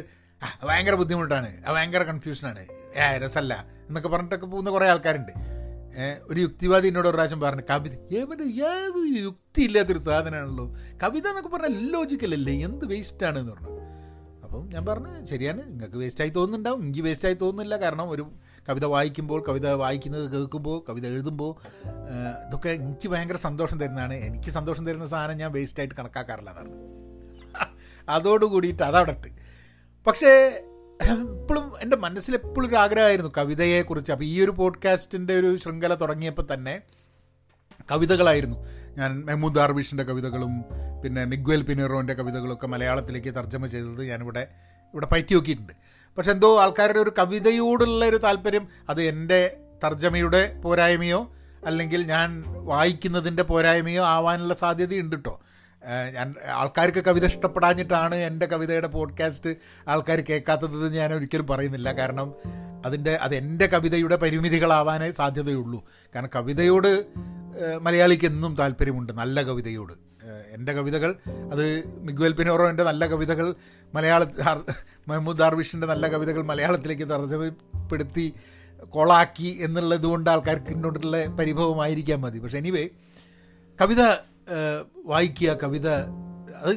[0.42, 1.64] "ആ, ഭയങ്കര ബുദ്ധിമുട്ടാണ്.
[1.68, 2.66] ഭയങ്കര കൺഫ്യൂഷനാണ്
[2.96, 3.54] ഏ രസമല്ല
[3.88, 5.32] എന്നൊക്കെ പറഞ്ഞിട്ടൊക്കെ പോകുന്ന കുറേ ആൾക്കാരുണ്ട്.
[6.28, 10.66] ഒരു യുക്തിവാദി എന്നോട് ഒരു പ്രാവശ്യം പറഞ്ഞു കവിത ഏവര് ഏത് യുക്തി ഇല്ലാത്തൊരു സാധനമാണല്ലോ
[11.02, 13.72] കവിത എന്നൊക്കെ പറഞ്ഞാൽ ലോജിക്കലല്ലേ എന്ത് വേസ്റ്റാണ് എന്ന് പറഞ്ഞു.
[14.44, 15.70] അപ്പം ഞാൻ പറഞ്ഞു ശരിയാണ്.
[15.70, 16.82] നിങ്ങൾക്ക് വേസ്റ്റായി തോന്നുന്നുണ്ടാവും.
[16.82, 17.76] എനിക്ക് വേസ്റ്റായി തോന്നുന്നില്ല.
[17.76, 18.24] കാരണം ഒരു
[18.68, 21.50] കവിത വായിക്കുമ്പോൾ കവിത വായിക്കുന്നത് കേൾക്കുമ്പോൾ കവിത എഴുതുമ്പോൾ
[22.46, 24.14] ഇതൊക്കെ എനിക്ക് ഭയങ്കര സന്തോഷം തരുന്നതാണ്.
[24.14, 26.70] എനിക്ക് സന്തോഷം തരുന്ന സാധനം ഞാൻ വേസ്റ്റായിട്ട് കണക്കാക്കാറില്ല എന്നാണ്.
[28.08, 29.28] അതോടുകൂടിയിട്ട് അതവിടെ ഇട്ട്
[30.06, 30.30] പക്ഷേ
[31.00, 34.12] എപ്പോഴും എന്റെ മനസ്സിൽ എപ്പോഴും ഒരു ആഗ്രഹമായിരുന്നു കവിതയെക്കുറിച്ച്.
[34.12, 36.80] അപ്പോൾ ഈ ഒരു പോഡ്കാസ്റ്റിന്റെ ഒരു ശൃംഖല തുടങ്ങിയപ്പോൾ തന്നെ
[37.90, 38.56] കവിതകളായിരുന്നു.
[38.98, 40.64] ഞാൻ മെഹ്മൂദ് ദാർവിഷിന്റെ കവിതകളും
[41.04, 44.48] പിന്നെ മിഗ്വൽ പിനേറോന്റെ കവിതകളൊക്കെ മലയാളത്തിലേക്ക് തർജമ ചെയ്തത് ഞാനിവിടെ
[44.94, 45.72] ഇവിടെ പയറ്റി നോക്കിയിട്ടുണ്ട്
[46.18, 48.68] പക്ഷെ എന്തോ ആൾക്കാരുടെ ഒരു കവിതയോടുള്ള ഒരു താല്പര്യം.
[48.88, 51.32] അത് എന്റെ തർജമയുടെ പോരായ്മയോ
[51.66, 55.40] അല്ലെങ്കിൽ ഞാൻ വായിക്കുന്നതിന്റെ പോരായ്മയോ ആവാനുള്ള സാധ്യതയുണ്ട് കേട്ടോ
[56.14, 59.50] ഞാൻ ആൾക്കാർക്ക് കവിത ഇഷ്ടപ്പെടാഞ്ഞിട്ടാണ് എന്റെ കവിതയുടെ പോഡ്കാസ്റ്റ്
[59.88, 61.92] ആൾക്കാർ കേൾക്കാത്തത് ഞാൻ ഒരിക്കലും പറയുന്നില്ല.
[61.92, 62.34] കാരണം
[62.86, 65.84] അതിന്റെ അത് എന്റെ കവിതയുടെ പരിമിതികളാവാനേ സാധ്യതയുള്ളൂ.
[66.14, 67.06] കാരണം കവിതയോട്
[67.80, 69.92] മലയാളിക്ക് എന്നും താല്പര്യമുണ്ട് നല്ല കവിതയോട്.
[70.52, 71.16] എന്റെ കവിതകൾ
[71.52, 71.64] അത്
[72.02, 73.54] മിഗ്വൽ പിനോറോന്റെ നല്ല കവിതകൾ
[73.94, 74.24] മലയാള
[75.08, 78.34] മെഹ്മൂദ് ദാർവിഷിന്റെ നല്ല കവിതകൾ മലയാളത്തിലേക്ക് തർജമപ്പെടുത്തി
[78.90, 82.38] കൊളാക്കി എന്നുള്ളത് കൊണ്ട് ആൾക്കാർക്ക് എന്നോടുള്ള പരിഭവമായിരിക്കാൻ മതി.
[82.38, 82.88] പക്ഷെ എനിവേ
[83.80, 84.02] കവിത
[85.04, 85.88] വായിക്കുക കവിത
[86.62, 86.72] അത്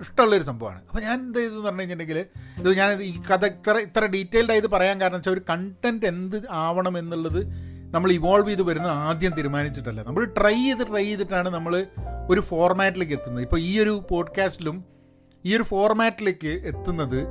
[0.00, 0.80] ഇഷ്ടമുള്ളൊരു സംഭവമാണ്.
[0.88, 2.26] അപ്പോൾ ഞാൻ എന്ത് ചെയ്തെന്ന് പറഞ്ഞു കഴിഞ്ഞിട്ടുണ്ടെങ്കിൽ
[2.60, 6.98] ഇത് ഞാൻ ഈ കഥ ഇത്ര ഇത്ര ഡീറ്റെയിൽഡ് ആയത് പറയാൻ കാരണം വെച്ചാൽ ഒരു കണ്ടന്റ് എന്ത് ആവണം
[6.98, 7.46] എന്നുള്ളത്
[7.94, 10.02] നമ്മൾ ഇവോൾവ് ചെയ്ത് വരുന്നത് ആദ്യം തീരുമാനിച്ചിട്ടല്ല.
[10.02, 11.86] നമ്മൾ ട്രൈ ചെയ്ത് ട്രൈ ചെയ്തിട്ടാണ് നമ്മൾ
[12.30, 13.44] ഒരു ഫോർമാറ്റിലേക്ക് എത്തുന്നത്.
[13.44, 14.97] ഇപ്പോൾ ഈ ഒരു പോഡ്കാസ്റ്റിലും
[15.44, 17.26] ഈ ഒരു ഫോർമാറ്റിലേക്ക് എത്തുന്നത്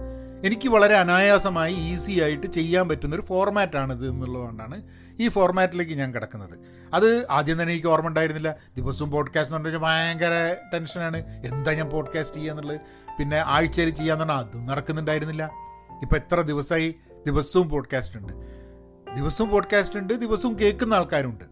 [0.45, 4.83] എനിക്ക് വളരെ അനായാസമായി ഈസി ആയിട്ട് ചെയ്യാൻ പറ്റുന്ന ഒരു ഫോർമാറ്റാണിത് എന്നുള്ളതുകൊണ്ടാണ്
[5.19, 6.59] ഈ ഫോർമാറ്റിലേക്ക് ഞാൻ കിടക്കുന്നത്.
[6.93, 8.55] അത് ആദ്യം തന്നെ എനിക്ക് ഓർമ്മ ഉണ്ടായിരുന്നില്ല.
[8.77, 12.79] ദിവസവും പോഡ്കാസ്റ്റ് എന്ന് പറഞ്ഞാൽ ഭയങ്കര ടെൻഷനാണ് എന്താ ഞാൻ പോഡ്കാസ്റ്റ് ചെയ്യുക എന്നുള്ളത്?
[13.19, 15.51] പിന്നെ ആഴ്ചയിൽ ചെയ്യാന്ന് പറഞ്ഞാൽ അതും നടക്കുന്നുണ്ടായിരുന്നില്ല.
[16.01, 16.95] ഇപ്പം എത്ര ദിവസമായി
[17.25, 18.33] ദിവസവും പോഡ്കാസ്റ്റ് ഉണ്ട്.
[19.15, 21.43] ദിവസവും പോഡ്കാസ്റ്റ് ഉണ്ട് ദിവസവും കേൾക്കുന്ന ആൾക്കാരുണ്ട്.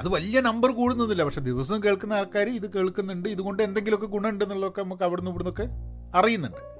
[0.00, 1.24] അത് വലിയ നമ്പർ കൂടുന്നൊന്നുമില്ല.
[1.24, 3.28] പക്ഷെ ദിവസവും കേൾക്കുന്ന ആൾക്കാർ ഇത് കേൾക്കുന്നുണ്ട്.
[3.28, 5.68] ഇതുകൊണ്ട് എന്തെങ്കിലുമൊക്കെ ഗുണമുണ്ടെന്നുള്ളതൊക്കെ നമുക്ക് അവിടുന്ന് ഇവിടുന്നൊക്കെ
[6.14, 6.70] അറിയുന്നുണ്ട്.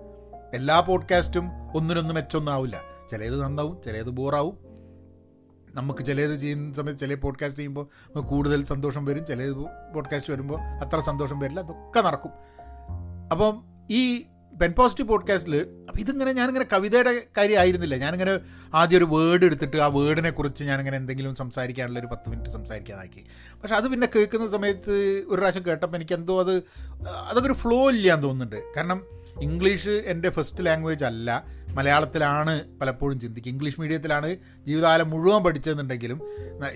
[0.56, 2.80] എല്ലാ പോഡ്കാസ്റ്റും ഒന്നിനൊന്നും മെച്ചൊന്നാവില്ല.
[3.10, 4.58] ചിലത് നന്നാവും ചിലത് ബോറാവും.
[5.74, 9.26] നമുക്ക് ചിലത് ചെയ്യുന്ന സമയത്ത് ചില പോഡ്കാസ്റ്റ് ചെയ്യുമ്പോൾ നമുക്ക് കൂടുതൽ സന്തോഷം വരും.
[9.26, 9.50] ചില
[9.94, 11.60] പോഡ്കാസ്റ്റ് വരുമ്പോൾ അത്ര സന്തോഷം വരില്ല.
[11.60, 12.30] അതൊക്കെ നടക്കും.
[13.32, 14.26] അപ്പം ഈ
[14.62, 18.40] പെൻ പോസിറ്റീവ് പോഡ്കാസ്റ്റിൽ അപ്പം ഇതിങ്ങനെ ഞാനിങ്ങനെ കവിതയുടെ കാര്യമായിരുന്നില്ല ഞാനിങ്ങനെ
[18.74, 23.24] ആദ്യം ഒരു വേർഡ് എടുത്തിട്ട് ആ വേർഡിനെ കുറിച്ച് ഞാനിങ്ങനെ എന്തെങ്കിലും സംസാരിക്കാനുള്ള ഒരു പത്ത് മിനിറ്റ് സംസാരിക്കാനാക്കി.
[23.62, 26.62] പക്ഷെ അത് പിന്നെ കേൾക്കുന്ന സമയത്ത് ഒരു പ്രാവശ്യം കേട്ടപ്പോൾ എനിക്ക് എന്തോ അത്
[27.28, 28.74] അതൊക്കെ ഒരു ഫ്ലോ ഇല്ലാന്ന് തോന്നുന്നുണ്ട്.
[28.76, 31.44] കാരണം ഇംഗ്ലീഷ് എന്റെ ഫസ്റ്റ് ലാംഗ്വേജ് അല്ല.
[31.74, 33.52] മലയാളത്തിലാണ് പലപ്പോഴും ചിന്തിക്കുക.
[33.52, 36.20] ഇംഗ്ലീഷ് മീഡിയത്തിലാണ് ജീവിതകാലം മുഴുവൻ പഠിച്ചതെന്നുണ്ടെങ്കിലും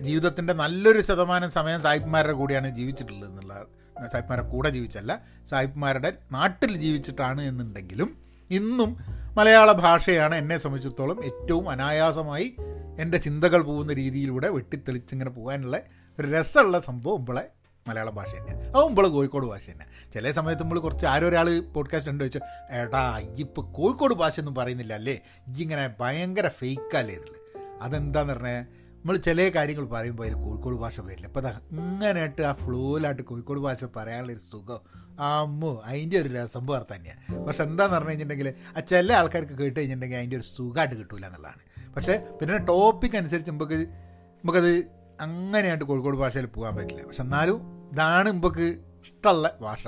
[0.01, 3.67] ജീവിതത്തിന്റെ നല്ലൊരു ശതമാനം സമയം സായിപ്പ്മാരുടെ കൂടെയാണ് ജീവിച്ചിട്ടുള്ളത് എന്നുള്ള
[4.13, 8.19] സായിപ്പ്മാരുടെ കൂടെ ജീവിച്ചല്ല സായിപ്പ്മാരുടെ നാട്ടിൽ ജീവിച്ചിട്ടാണ് എന്നുണ്ടെങ്കിലും
[8.51, 8.97] ഇന്നും
[9.37, 12.57] മലയാള ഭാഷയാണ് എന്നെ സംബന്ധിച്ചിടത്തോളം ഏറ്റവും അനായാസമായി
[13.01, 15.81] എന്റെ ചിന്തകൾ പോകുന്ന രീതിയിലൂടെ വെട്ടിത്തെളിച്ചിങ്ങനെ പോകാനുള്ള
[16.21, 17.45] ഒരു രസമുള്ള സംഭവം ഇമ്പളെ
[17.89, 19.87] മലയാള ഭാഷ തന്നെയാണ് അതും ഇപ്പോൾ കോഴിക്കോട് ഭാഷ തന്നെ.
[20.15, 24.95] ചില സമയത്ത് നമ്മൾ കുറച്ച് ആരോ ഒരാൾ പോഡ്കാസ്റ്റ് ഉണ്ട് ചോദിച്ചാൽ ഏട്ടാ ഇപ്പോൾ കോഴിക്കോട് ഭാഷ ഒന്നും പറയുന്നില്ല
[24.95, 25.21] അല്ലേ?
[25.49, 27.35] ഈ ഇങ്ങനെ ഭയങ്കര ഫേക്കല്ലേ ഇതിൽ
[27.83, 28.63] അതെന്താന്ന് പറഞ്ഞാൽ
[28.99, 31.27] നമ്മൾ ചില കാര്യങ്ങൾ പറയുമ്പോൾ അതിൽ കോഴിക്കോട് ഭാഷ വരില്ല.
[31.27, 34.81] അപ്പോൾ അതാ ഇങ്ങനെയായിട്ട് ആ ഫ്ലോയിലായിട്ട് കോഴിക്കോട് ഭാഷ പറയാനുള്ളൊരു സുഖം.
[35.21, 40.17] അമ്മോ അതിന്റെ ഒരു രസം വേറെ തന്നെയാണ് പക്ഷെ എന്താന്ന് പറഞ്ഞു കഴിഞ്ഞിട്ടുണ്ടെങ്കിൽ ആ ചില ആൾക്കാർക്ക് കേട്ട് കഴിഞ്ഞിട്ടുണ്ടെങ്കിൽ
[40.17, 41.91] അതിന്റെ ഒരു സുഖമായിട്ട് കിട്ടില്ല എന്നുള്ളതാണ്.
[41.97, 44.85] പക്ഷേ പിന്നെ ടോപ്പിക് അനുസരിച്ച് നമുക്ക് നമുക്കത്
[45.21, 47.03] അങ്ങനെയായിട്ട് കോഴിക്കോട് ഭാഷയിൽ പോകാൻ പറ്റില്ല.
[47.07, 48.67] പക്ഷെ എന്നാലും ഇതാണ് ഇമ്പക്ക്
[49.07, 49.85] ഇഷ്ടമുള്ള ഭാഷ.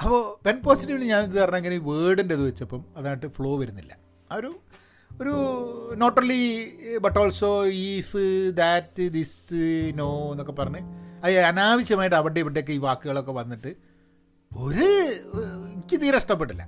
[0.00, 3.92] അപ്പോൾ പെൻ പോസിറ്റീവിൽ ഞാൻ ഇത് പറഞ്ഞാൽ ഇങ്ങനെ വേർഡിന്റെ ഇത് വെച്ചപ്പം അതായിട്ട് ഫ്ലോ വരുന്നില്ല.
[4.30, 4.50] ആ ഒരു
[5.10, 5.34] ഒരു
[6.02, 6.42] not only
[7.04, 7.50] but also
[7.84, 8.22] if
[8.60, 9.60] that this
[10.00, 10.80] no എന്നൊക്കെ പറഞ്ഞ്
[11.22, 13.70] അത് അനാവശ്യമായിട്ട് അവിടെ ഇവിടെയൊക്കെ ഈ വാക്കുകളൊക്കെ വന്നിട്ട്
[14.52, 14.88] ഒരു
[15.74, 16.62] എനിക്ക് തീരെ ഇഷ്ടപ്പെട്ടില്ല.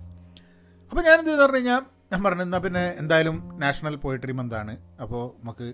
[0.91, 1.83] അപ്പോൾ ഞാനെന്ത് പറഞ്ഞു കഴിഞ്ഞാൽ
[2.13, 5.67] ഞാൻ പറഞ്ഞു എന്നാൽ പിന്നെ എന്തായാലും നാഷണൽ പോയട്രി മന്താണ് അപ്പോൾ നമുക്ക്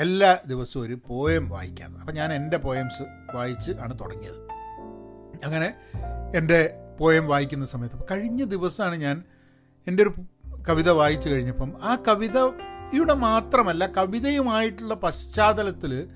[0.00, 1.98] എല്ലാ ദിവസവും ഒരു പോയം വായിക്കാം.
[2.00, 3.02] അപ്പം ഞാൻ എന്റെ പോയംസ്
[3.34, 4.48] വായിച്ച് ആണ് തുടങ്ങിയത്.
[5.44, 5.74] അങ്ങനെ
[6.36, 9.22] എന്റെ പോയം വായിക്കുന്ന സമയത്ത് കഴിഞ്ഞ ദിവസമാണ് ഞാൻ
[9.86, 10.14] എന്റെ ഒരു
[10.68, 16.08] കവിത വായിച്ചു കഴിഞ്ഞപ്പം ആ കവിതയുടെ മാത്രമല്ല കവിതയുമായിട്ടുള്ള പശ്ചാത്തലത്തിൽ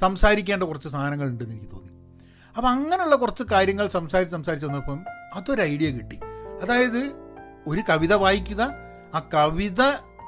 [0.00, 1.92] സംസാരിക്കേണ്ട കുറച്ച് സാധനങ്ങൾ ഉണ്ടെന്ന് എനിക്ക് തോന്നി.
[2.56, 6.16] അപ്പം അങ്ങനെയുള്ള കുറച്ച് കാര്യങ്ങൾ സംസാരിച്ച് സംസാരിച്ച് വന്നപ്പം അതൊരു ഐഡിയ കിട്ടി.
[6.62, 7.12] അതായത്
[7.66, 8.74] ഒരു കവിത വായിക്കുക
[9.14, 9.18] ആ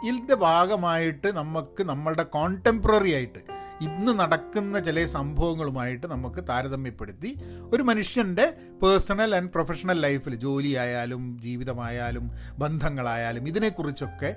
[0.00, 3.40] കവിതയിന്റെ ഭാഗമായിട്ട് നമുക്ക് നമ്മളുടെ കോണ്ടംപററി ആയിട്ട്
[3.80, 7.30] ഇന്ന് നടക്കുന്ന ചില സംഭവങ്ങളുമായിട്ട് നമുക്ക് താരതമ്യപ്പെടുത്തി
[7.72, 8.46] ഒരു മനുഷ്യന്റെ
[8.82, 14.30] പേഴ്സണൽ ആൻഡ് പ്രൊഫഷണൽ ലൈഫിൽ ജോലിയായാലും ജീവിതമായാലും ബന്ധങ്ങളായാലും ഇതിനെക്കുറിച്ചൊക്കെ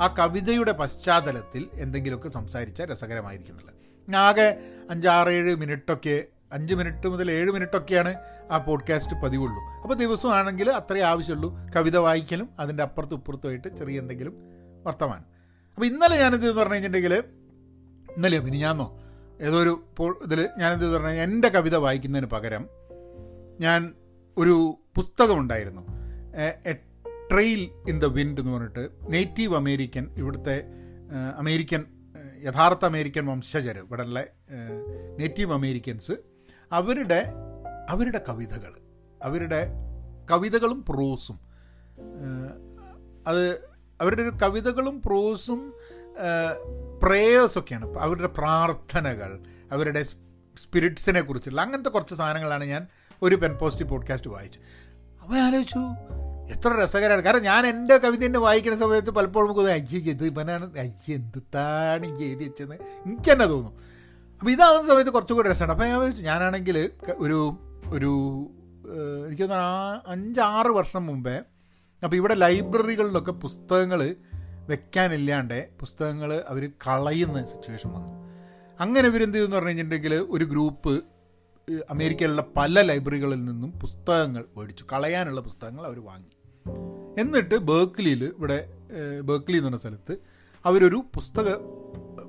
[0.00, 4.48] ആ കവിതയുടെ പശ്ചാത്തലത്തിൽ എന്തെങ്കിലുമൊക്കെ സംസാരിച്ചാൽ രസകരമായിരിക്കുന്നുള്ളത് ആകെ
[4.90, 6.16] അഞ്ചാറേഴ് മിനിറ്റൊക്കെ
[6.52, 8.14] അഞ്ച് മിനിറ്റ് മുതൽ ഏഴ് മിനിറ്റൊക്കെയാണ്
[8.50, 9.60] ആ പോഡ്കാസ്റ്റ് പതിവുള്ളൂ.
[9.82, 11.50] അപ്പോൾ ദിവസമാണെങ്കിൽ അത്രേ ആവശ്യമുള്ളൂ.
[11.76, 14.34] കവിത വായിക്കലും അതിന്റെ അപ്പുറത്തും ഇപ്പുറത്തുമായിട്ട് ചെറിയ എന്തെങ്കിലും
[14.84, 15.24] വർത്തമാനം.
[15.74, 17.14] അപ്പോൾ ഇന്നലെ ഞാനെന്ത് പറഞ്ഞു കഴിഞ്ഞിട്ടുണ്ടെങ്കിൽ
[18.16, 19.00] ഇന്നലെയോ പിന്നെ ഞാനോ
[19.40, 19.84] ഏതോ ഒരു
[20.24, 22.68] ഇതിൽ ഞാനിത് പറഞ്ഞു കഴിഞ്ഞാൽ എന്റെ കവിത വായിക്കുന്നതിന് പകരം
[23.60, 23.94] ഞാൻ
[24.38, 25.82] ഒരു പുസ്തകമുണ്ടായിരുന്നു
[27.30, 30.64] ട്രെയിൽ ഇൻ ദ വിൻഡ് എന്ന് പറഞ്ഞിട്ട് നേറ്റീവ് അമേരിക്കൻ ഇവിടുത്തെ
[31.36, 31.84] അമേരിക്കൻ
[32.44, 34.24] യഥാർത്ഥ അമേരിക്കൻ വംശജർ ഇവിടെയുള്ള
[35.18, 36.12] നേറ്റീവ് അമേരിക്കൻസ്
[36.72, 37.32] അവരുടെ
[37.88, 38.72] അവരുടെ കവിതകൾ
[39.22, 39.66] അവരുടെ
[40.30, 41.38] കവിതകളും പ്രോസും
[43.26, 43.69] അത്
[44.00, 45.74] അവരുടെ ഒരു കവിതകളും പ്രോസും
[47.02, 47.98] പ്രേയേഴ്സൊക്കെയാണ്.
[47.98, 49.30] അവരുടെ പ്രാർത്ഥനകൾ
[49.72, 50.02] അവരുടെ
[50.56, 52.86] സ്പിരിറ്റ്സിനെ കുറിച്ചുള്ള അങ്ങനത്തെ കുറച്ച് സാധനങ്ങളാണ് ഞാൻ
[53.22, 54.60] ഒരു പെൻ പോസിറ്റീവ് പോഡ്കാസ്റ്റ് വായിച്ചു
[55.22, 55.82] അപ്പോൾ ആലോചിച്ചു
[56.52, 57.22] എത്ര രസകരമാണ്.
[57.22, 62.06] കാരണം ഞാൻ എന്റെ കവിത തന്നെ വായിക്കുന്ന സമയത്ത് പലപ്പോഴും നമുക്ക് അജി അജ്ജി ചെയ്ത് ഇവനാണ് അജ്ജി എന്താണ്
[62.06, 62.76] എഴുതി വെച്ചെന്ന്.
[63.06, 63.46] എനിക്ക് തന്നെ.
[63.46, 63.72] തോന്നും
[64.40, 68.10] അപ്പോൾ ഇതാവുന്ന സമയത്ത് കുറച്ചുകൂടി രസമാണ് അപ്പോൾ ഞാൻ ചോദിച്ചു ഞാനാണെങ്കിൽ ഒരു ഒരു
[69.26, 71.42] എനിക്ക് തോന്നുന്നു അഞ്ചാറ് വർഷം മുമ്പേ
[72.04, 74.14] അപ്പോൾ ഇവിടെ ലൈബ്രറികളിലൊക്കെ പുസ്തകങ്ങൾ
[74.68, 78.30] വെക്കാനില്ലാണ്ട് പുസ്തകങ്ങൾ അവർ കളയുന്ന സിറ്റുവേഷൻ വന്നു.
[78.80, 81.04] അങ്ങനെ ഇവരെന്ത് ചെയ്തെന്ന് പറഞ്ഞു കഴിഞ്ഞിട്ടുണ്ടെങ്കിൽ ഒരു ഗ്രൂപ്പ്
[81.90, 84.84] അമേരിക്കയിലുള്ള പല ലൈബ്രറികളിൽ നിന്നും പുസ്തകങ്ങൾ മേടിച്ചു.
[84.92, 86.36] കളയാനുള്ള പുസ്തകങ്ങൾ അവർ വാങ്ങി.
[87.20, 88.72] എന്നിട്ട് ബേക്കിലിയിൽ ഇവിടെ
[89.22, 90.16] ബേക്കിലി എന്ന് പറഞ്ഞ സ്ഥലത്ത്
[90.64, 91.56] അവരൊരു പുസ്തക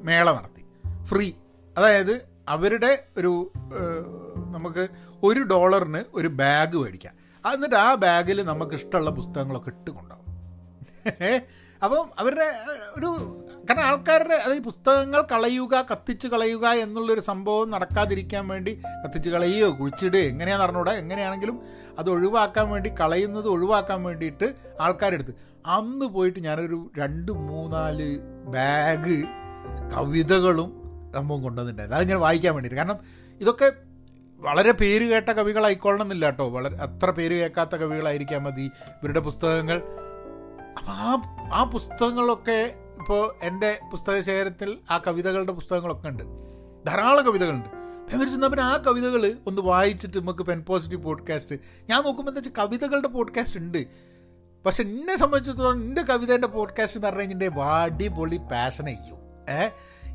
[0.04, 0.66] മേള നടത്തി.
[1.06, 1.32] ഫ്രീ.
[1.78, 3.52] അതായത് അവരുടെ ഒരു
[4.52, 4.88] നമുക്ക്
[5.24, 7.21] ഒരു ഡോളറിന് ഒരു ബാഗ് മേടിക്കാം.
[7.46, 10.22] എന്നിട്ട് ആ ബാഗിൽ നമുക്ക് ഇഷ്ടമുള്ള പുസ്തകങ്ങളൊക്കെ ഇട്ട് കൊണ്ടാവും
[11.84, 12.56] അപ്പം അവരുടെ
[12.98, 13.10] ഒരു
[13.70, 20.30] കാരണം ആൾക്കാരുടെ അത് ഈ പുസ്തകങ്ങൾ കളയുക കത്തിച്ച് കളയുക എന്നുള്ളൊരു സംഭവം നടക്കാതിരിക്കാൻ വേണ്ടി കത്തിച്ച് കളയുകയോ കുഴിച്ചിടുകയോ
[20.30, 21.62] എങ്ങനെയാണെന്ന് അറിഞ്ഞൂടാ എങ്ങനെയാണെങ്കിലും
[22.00, 25.32] അത് ഒഴിവാക്കാൻ വേണ്ടി കളയുന്നത് ഒഴിവാക്കാൻ വേണ്ടിയിട്ട് ആൾക്കാരെടുത്ത്
[25.66, 29.24] അന്ന് പോയിട്ട് ഞാനൊരു രണ്ട് മൂന്നാൽ ബാഗ്
[29.96, 30.70] കവിതകളും
[31.16, 31.98] സംഭവം കൊണ്ടുവന്നിട്ടുണ്ടായിരുന്നു.
[31.98, 32.78] അത് ഞാൻ വായിക്കാൻ വേണ്ടിയിട്ട്.
[32.78, 33.00] കാരണം
[33.42, 33.72] ഇതൊക്കെ
[34.42, 36.50] വളരെ പേര് കേട്ട കവികളായിക്കൊള്ളണം എന്നില്ല കേട്ടോ.
[36.50, 39.82] വളരെ അത്ര പേര് കേൾക്കാത്ത കവികളായിരിക്കാൻ മതി ഇവരുടെ പുസ്തകങ്ങൾ.
[40.78, 41.22] അപ്പം ആ
[41.54, 46.24] ആ പുസ്തകങ്ങളൊക്കെ ഇപ്പോൾ എന്റെ പുസ്തക ശേഖരത്തിൽ ആ കവിതകളുടെ പുസ്തകങ്ങളൊക്കെ ഉണ്ട്.
[46.88, 47.70] ധാരാളം കവിതകളുണ്ട്.
[48.06, 51.56] വിചാരിച്ചു പിന്നെ ആ കവിതകൾ ഒന്ന് വായിച്ചിട്ട് നമുക്ക് പെൻ പോസിറ്റീവ് പോഡ്കാസ്റ്റ്
[51.90, 53.88] ഞാൻ നോക്കുമ്പോൾ എന്താ വെച്ചാൽ കവിതകളുടെ പോഡ്കാസ്റ്റ് ഉണ്ട്.
[54.66, 59.18] പക്ഷെ എന്നെ സംബന്ധിച്ചിടത്തോളം എന്റെ കവിതേന്റെ പോഡ്കാസ്റ്റ് എന്ന് പറഞ്ഞു കഴിഞ്ഞിട്ടുണ്ടെങ്കിൽ വാടി പൊളി പാഷൻ ചെയ്യും
[59.50, 59.70] ഏ?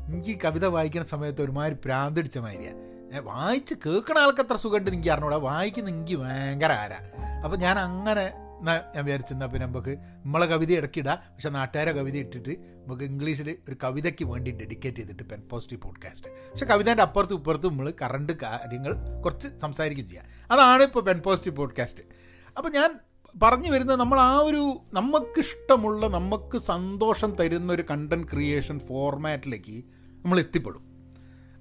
[0.05, 5.37] എനിക്ക് കവിത വായിക്കുന്ന സമയത്ത് ഒരുമാതിരി പ്രാന്തടിച്ച മാതിരിയാണ് വായിച്ച് കേൾക്കണ ആൾക്ക് അത്ര സുഖമുണ്ട് എനിക്ക് അറിഞ്ഞൂടാ.
[5.37, 6.99] വായിക്കുന്ന എനിക്ക് ഭയങ്കര ആരാ.
[7.45, 11.17] അപ്പം ഞാൻ അങ്ങനെ ഞാൻ വിചാരിച്ചെന്നാൽ പിന്നെ നമുക്ക് നമ്മളെ കവിത ഇടയ്ക്കിടാം.
[11.17, 16.65] പക്ഷെ നാട്ടുകാരെ കവിത ഇട്ടിട്ട് നമുക്ക് ഇംഗ്ലീഷിൽ ഒരു കവിതയ്ക്ക് വേണ്ടി ഡെഡിക്കേറ്റ് ചെയ്തിട്ട് പെൻ പോസിറ്റീവ് പോഡ്കാസ്റ്റ് പക്ഷെ
[16.65, 20.25] കവിതേന്റെ അപ്പുറത്തും ഇപ്പുറത്തും നമ്മൾ കറണ്ട് കാര്യങ്ങൾ കുറച്ച് സംസാരിക്കുകയും ചെയ്യാം.
[20.51, 22.03] അതാണ് ഇപ്പോൾ പെൻ പോസിറ്റീവ് പോഡ്കാസ്റ്റ്
[22.57, 22.99] അപ്പോൾ ഞാൻ
[23.43, 29.83] പറഞ്ഞു വരുന്നത് നമ്മൾ ആ ഒരു നമുക്കിഷ്ടമുള്ള നമുക്ക് സന്തോഷം തരുന്ന ഒരു കണ്ടന്റ് ക്രിയേഷൻ ഫോർമാറ്റിലേക്ക്
[30.25, 30.83] നമ്മൾ എത്തിപ്പെടും.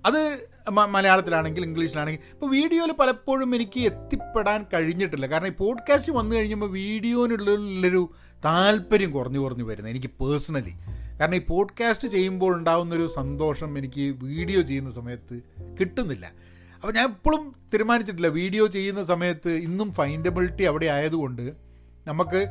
[0.06, 2.20] അത് മലയാളത്തിലാണെങ്കിൽ ഇംഗ്ലീഷിലാണെങ്കിൽ.
[2.32, 5.26] ഇപ്പോൾ വീഡിയോയിൽ പലപ്പോഴും എനിക്ക് എത്തിപ്പെടാൻ കഴിഞ്ഞിട്ടില്ല.
[5.26, 8.10] കാരണം ഈ പോഡ്കാസ്റ്റ് വന്നു കഴിഞ്ഞപ്പോൾ വീഡിയോനുള്ളൊരു
[8.44, 10.72] താല്പര്യം കുറഞ്ഞു കുറഞ്ഞു വരുന്നത് എനിക്ക് പേഴ്സണലി.
[11.20, 15.40] കാരണം ഈ പോഡ്കാസ്റ്റ് ചെയ്യുമ്പോൾ ഉണ്ടാകുന്നൊരു സന്തോഷം എനിക്ക് വീഡിയോ ചെയ്യുന്ന സമയത്ത്
[15.80, 16.32] കിട്ടുന്നില്ല.
[16.74, 18.28] അപ്പോൾ ഞാൻ എപ്പോഴും തീരുമാനിച്ചിട്ടില്ല.
[18.28, 21.52] വീഡിയോ ചെയ്യുന്ന സമയത്ത് ഇന്നും ഫൈൻഡബിലിറ്റി അവിടെ ആയതുകൊണ്ട്
[22.06, 22.46] നമുക്ക്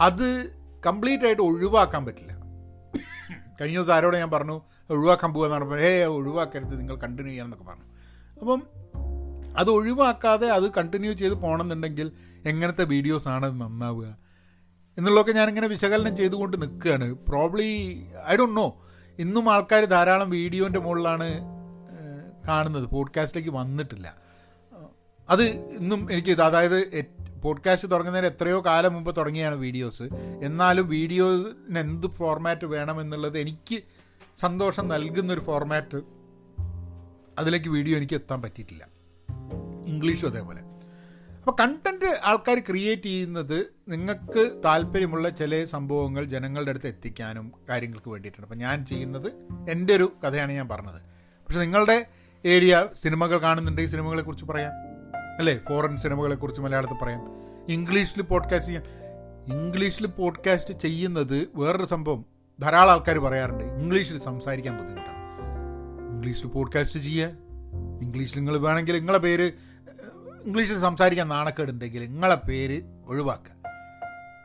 [0.00, 0.52] അത്
[0.86, 2.36] കംപ്ലീറ്റ് ആയിട്ട് ഒഴിവാക്കാൻ പറ്റില്ല.
[3.60, 7.64] കഴിഞ്ഞ ദിവസം ആരോട് ഞാൻ പറഞ്ഞു ഒഴിവാക്കാൻ പോകുക എന്ന് പറഞ്ഞത് ഏ ഒഴിവാക്കരുത് നിങ്ങൾ കണ്ടിന്യൂ ചെയ്യണം എന്നൊക്കെ
[7.64, 7.84] പറഞ്ഞു.
[8.40, 8.62] അപ്പം
[9.58, 12.12] അത് ഒഴിവാക്കാതെ അത് കണ്ടിന്യൂ ചെയ്ത് പോകണമെന്നുണ്ടെങ്കിൽ
[12.46, 14.16] എങ്ങനത്തെ വീഡിയോസാണ് നന്നാവുക?
[14.98, 17.12] എന്നുള്ളതൊക്കെ ഞാനിങ്ങനെ വിശകലനം ചെയ്തുകൊണ്ട് നിൽക്കുകയാണ്.
[17.12, 18.84] പ്രോബ്ലി ഐ ഡോണ്ട് നോ
[19.18, 21.40] ഇന്നും ആൾക്കാർ ധാരാളം വീഡിയോന്റെ മുകളിലാണ്
[22.48, 22.84] കാണുന്നത്.
[22.84, 24.16] പോഡ്കാസ്റ്റിലേക്ക് വന്നിട്ടില്ല.
[25.28, 27.04] അത് ഇന്നും എനിക്ക് അതായത്
[27.42, 30.02] പോഡ്കാസ്റ്റ് തുടങ്ങുന്നതിന് എത്രയോ കാലം മുമ്പ് തുടങ്ങിയാണ് വീഡിയോസ്.
[30.42, 33.82] എന്നാലും വീഡിയോന് എന്ത് ഫോർമാറ്റ് വേണമെന്നുള്ളത് എനിക്ക്
[34.36, 36.02] സന്തോഷം നൽകുന്നൊരു ഫോർമാറ്റ്
[37.38, 38.88] അതിലേക്ക് വീഡിയോ എനിക്ക് എത്താൻ പറ്റിയിട്ടില്ല.
[39.86, 40.60] ഇംഗ്ലീഷും അതേപോലെ.
[41.38, 48.46] അപ്പോൾ കണ്ടന്റ് ആൾക്കാർ ക്രിയേറ്റ് ചെയ്യുന്നത് നിങ്ങൾക്ക് താല്പര്യമുള്ള ചില സംഭവങ്ങൾ ജനങ്ങളുടെ അടുത്ത് എത്തിക്കാനും കാര്യങ്ങൾക്ക് വേണ്ടിയിട്ടാണ്.
[48.46, 49.32] അപ്പോൾ ഞാൻ ചെയ്യുന്നത്
[49.70, 51.02] എന്റെ ഒരു കഥയാണ് ഞാൻ പറഞ്ഞത്.
[51.46, 52.06] പക്ഷെ നിങ്ങളുടെ
[52.46, 54.72] ഏരിയ സിനിമകൾ കാണുന്നുണ്ടെങ്കിൽ സിനിമകളെക്കുറിച്ച് പറയാം.
[55.38, 55.60] അല്ലേ?
[55.68, 57.20] ഫോറിൻ സിനിമകളെക്കുറിച്ച് മലയാളത്തിൽ പറയാം.
[57.72, 58.84] ഇംഗ്ലീഷിൽ പോഡ്കാസ്റ്റ് ചെയ്യാം.
[59.52, 62.35] ഇംഗ്ലീഷിൽ പോഡ്കാസ്റ്റ് ചെയ്യുന്നത് വേറൊരു സംഭവം.
[62.60, 65.18] ധാരാളം ആൾക്കാർ പറയാറുണ്ട് ഇംഗ്ലീഷിൽ സംസാരിക്കാൻ ബുദ്ധിമുട്ടാണ്.
[66.12, 67.28] ഇംഗ്ലീഷിൽ പോഡ്കാസ്റ്റ് ചെയ്യുക
[68.02, 69.52] ഇംഗ്ലീഷിൽ നിങ്ങൾ വേണമെങ്കിൽ നിങ്ങളെ പേര്
[70.44, 73.50] ഇംഗ്ലീഷിൽ സംസാരിക്കാൻ നാണക്കേടുണ്ടെങ്കിൽ നിങ്ങളെ പേര് ഒഴിവാക്കുക.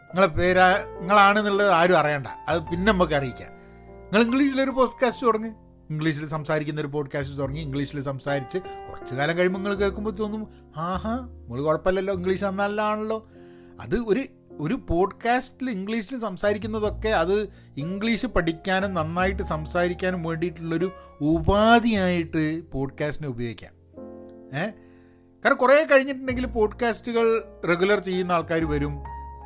[0.03, 0.59] നിങ്ങളെ പേര്
[0.99, 3.49] നിങ്ങളാണെന്നുള്ളത് ആരും അറിയണ്ട അത് പിന്നെ നമുക്ക് അറിയിക്കാം.
[4.03, 5.49] നിങ്ങൾ ഇംഗ്ലീഷിലൊരു പോഡ്കാസ്റ്റ് തുടങ്ങി.
[5.89, 10.47] ഇംഗ്ലീഷിൽ സംസാരിക്കുന്ന ഒരു പോഡ്കാസ്റ്റ് തുടങ്ങി ഇംഗ്ലീഷിൽ സംസാരിച്ച് കുറച്ച് കാലം കഴിയുമ്പോൾ നിങ്ങൾ കേൾക്കുമ്പോൾ തോന്നും
[10.77, 13.29] ആഹാ നമ്മൾ കുഴപ്പമില്ലല്ലോ ഇംഗ്ലീഷ് നല്ലതാണല്ലോ
[13.81, 14.23] അത് ഒരു
[14.61, 23.73] ഒരു പോഡ്കാസ്റ്റിൽ ഇംഗ്ലീഷിൽ സംസാരിക്കുന്നതൊക്കെ അത് ഇംഗ്ലീഷ് പഠിക്കാനും നന്നായിട്ട് സംസാരിക്കാനും വേണ്ടിയിട്ടുള്ളൊരു ഉപാധിയായിട്ട് പോഡ്കാസ്റ്റിനെ ഉപയോഗിക്കാം.
[24.57, 24.69] ഏ?
[25.45, 29.03] കാരണം കുറേ കഴിഞ്ഞിട്ടുണ്ടെങ്കിൽ പോഡ്കാസ്റ്റുകൾ റെഗുലർ ചെയ്യുന്ന ആൾക്കാർ വരും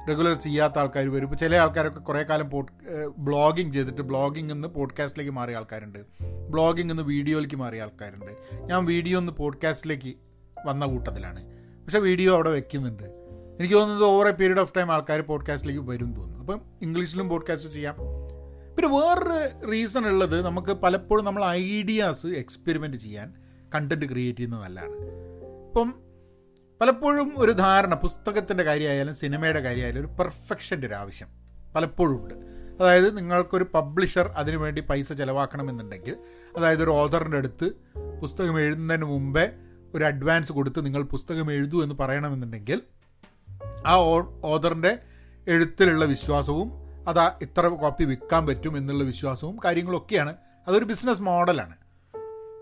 [0.08, 1.26] റെഗുലർ ചെയ്യാത്ത ആൾക്കാർ വരും.
[1.26, 2.68] ഇപ്പോൾ ചില ആൾക്കാരൊക്കെ കുറേ കാലം പോഡ്
[3.18, 6.00] ബ്ലോഗിങ് ചെയ്തിട്ട് ബ്ലോഗിംഗ് നിന്ന് പോഡ്കാസ്റ്റിലേക്ക് മാറിയ ആൾക്കാരുണ്ട്.
[6.50, 8.62] ബ്ലോഗിംഗ് നിന്ന് വീഡിയോയിലേക്ക് മാറിയ ആൾക്കാരുണ്ട്.
[8.62, 10.16] ഞാൻ വീഡിയോ ഒന്ന് പോഡ്കാസ്റ്റിലേക്ക്
[10.66, 11.46] വന്ന കൂട്ടത്തിലാണ്.
[11.86, 13.25] പക്ഷേ വീഡിയോ അവിടെ വെക്കുന്നുണ്ട്.
[13.60, 16.40] എനിക്ക് തോന്നുന്നത് over a period of time ആൾക്കാർ പോഡ്കാസ്റ്റിലേക്ക് വരും തോന്നുന്നു.
[16.40, 17.96] അപ്പം ഇംഗ്ലീഷിലും പോഡ്കാസ്റ്റ് ചെയ്യാം.
[18.76, 23.34] പിന്നെ വേറൊരു റീസൺ ഉള്ളത് നമുക്ക് പലപ്പോഴും നമ്മൾ ഐഡിയാസ് എക്സ്പെരിമെന്റ് ചെയ്യാൻ
[23.76, 24.92] കണ്ടന്റ് ക്രിയേറ്റ് ചെയ്യുന്നത് നല്ലതാണ്.
[25.68, 25.94] ഇപ്പം
[26.82, 31.28] പലപ്പോഴും ഒരു ധാരണ പുസ്തകത്തിന്റെ കാര്യമായാലും സിനിമയുടെ കാര്യമായാലും ഒരു പെർഫെക്ഷന്റെ ഒരു ആവശ്യം
[31.76, 32.34] പലപ്പോഴും ഉണ്ട്.
[32.84, 36.18] അതായത് നിങ്ങൾക്കൊരു പബ്ലിഷർ അതിനുവേണ്ടി പൈസ ചിലവാക്കണമെന്നുണ്ടെങ്കിൽ
[36.58, 37.66] അതായത് ഒരു ഓഥറിന്റെ അടുത്ത്
[38.22, 39.52] പുസ്തകം എഴുതുന്നതിന് മുമ്പേ
[39.96, 42.82] ഒരു അഡ്വാൻസ് കൊടുത്ത് നിങ്ങൾ പുസ്തകം എഴുതൂ എന്ന് പറയണമെന്നുണ്ടെങ്കിൽ
[43.88, 43.96] ആ
[44.44, 44.98] ഓദറിന്റെ
[45.48, 46.72] എഴുത്തിലുള്ള വിശ്വാസവും
[47.08, 50.36] അതാ ഇത്ര കോപ്പി വിൽക്കാൻ പറ്റും എന്നുള്ള വിശ്വാസവും കാര്യങ്ങളൊക്കെയാണ്.
[50.68, 51.76] അതൊരു ബിസിനസ് മോഡലാണ്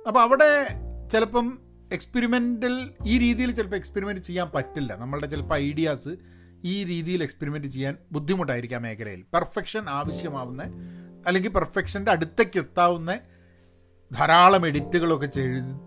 [0.07, 0.67] അപ്പോൾ അവിടെ
[1.11, 1.59] ചിലപ്പം
[1.93, 4.95] എക്സ്പെരിമെന്റൽ ഈ രീതിയിൽ ചിലപ്പോൾ എക്സ്പെരിമെന്റ് ചെയ്യാൻ പറ്റില്ല.
[4.95, 6.09] നമ്മളുടെ ചിലപ്പോൾ ഐഡിയാസ്
[6.65, 9.21] ഈ രീതിയിൽ എക്സ്പെരിമെന്റ് ചെയ്യാൻ ബുദ്ധിമുട്ടായിരിക്കാം മേഖലയിൽ.
[9.33, 10.63] പെർഫെക്ഷൻ ആവശ്യമാവുന്ന
[11.27, 13.19] അല്ലെങ്കിൽ പെർഫെക്ഷന്റെ അടുത്തേക്ക് എത്താവുന്ന
[14.11, 15.25] ധാരാളം എഡിറ്റുകളൊക്കെ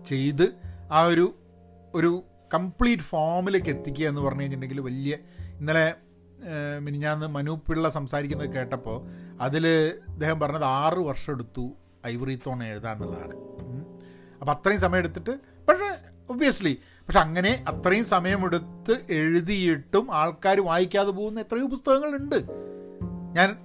[0.05, 0.53] ചെയ്ത്
[0.91, 1.35] ആ ഒരു
[1.95, 5.17] ഒരു കംപ്ലീറ്റ് ഫോമിലേക്ക് എത്തിക്കുക എന്ന് പറഞ്ഞു കഴിഞ്ഞിട്ടുണ്ടെങ്കിൽ വലിയ
[5.59, 5.95] ഇന്നലെ
[6.79, 8.97] മിനിഞ്ഞാന്ന് മനു പിള്ള സംസാരിക്കുന്നത് കേട്ടപ്പോൾ
[9.41, 9.65] അതിൽ
[10.07, 13.33] അദ്ദേഹം പറഞ്ഞത് ആറ് വർഷം എടുത്തു ഐവറി തോൺ എഴുതാന്നുള്ളതാണ്
[14.39, 15.31] അപ്പോൾ അത്രയും സമയം എടുത്തിട്ട്
[15.69, 15.89] പക്ഷേ
[16.29, 16.73] ഒബ്വിയസ്ലി
[17.07, 22.35] പക്ഷെ അങ്ങനെ അത്രയും സമയമെടുത്ത് എഴുതിയിട്ടും ആൾക്കാർ വായിക്കാതെ പോകുന്ന എത്രയോ പുസ്തകങ്ങളുണ്ട്.
[23.33, 23.57] ഞാൻ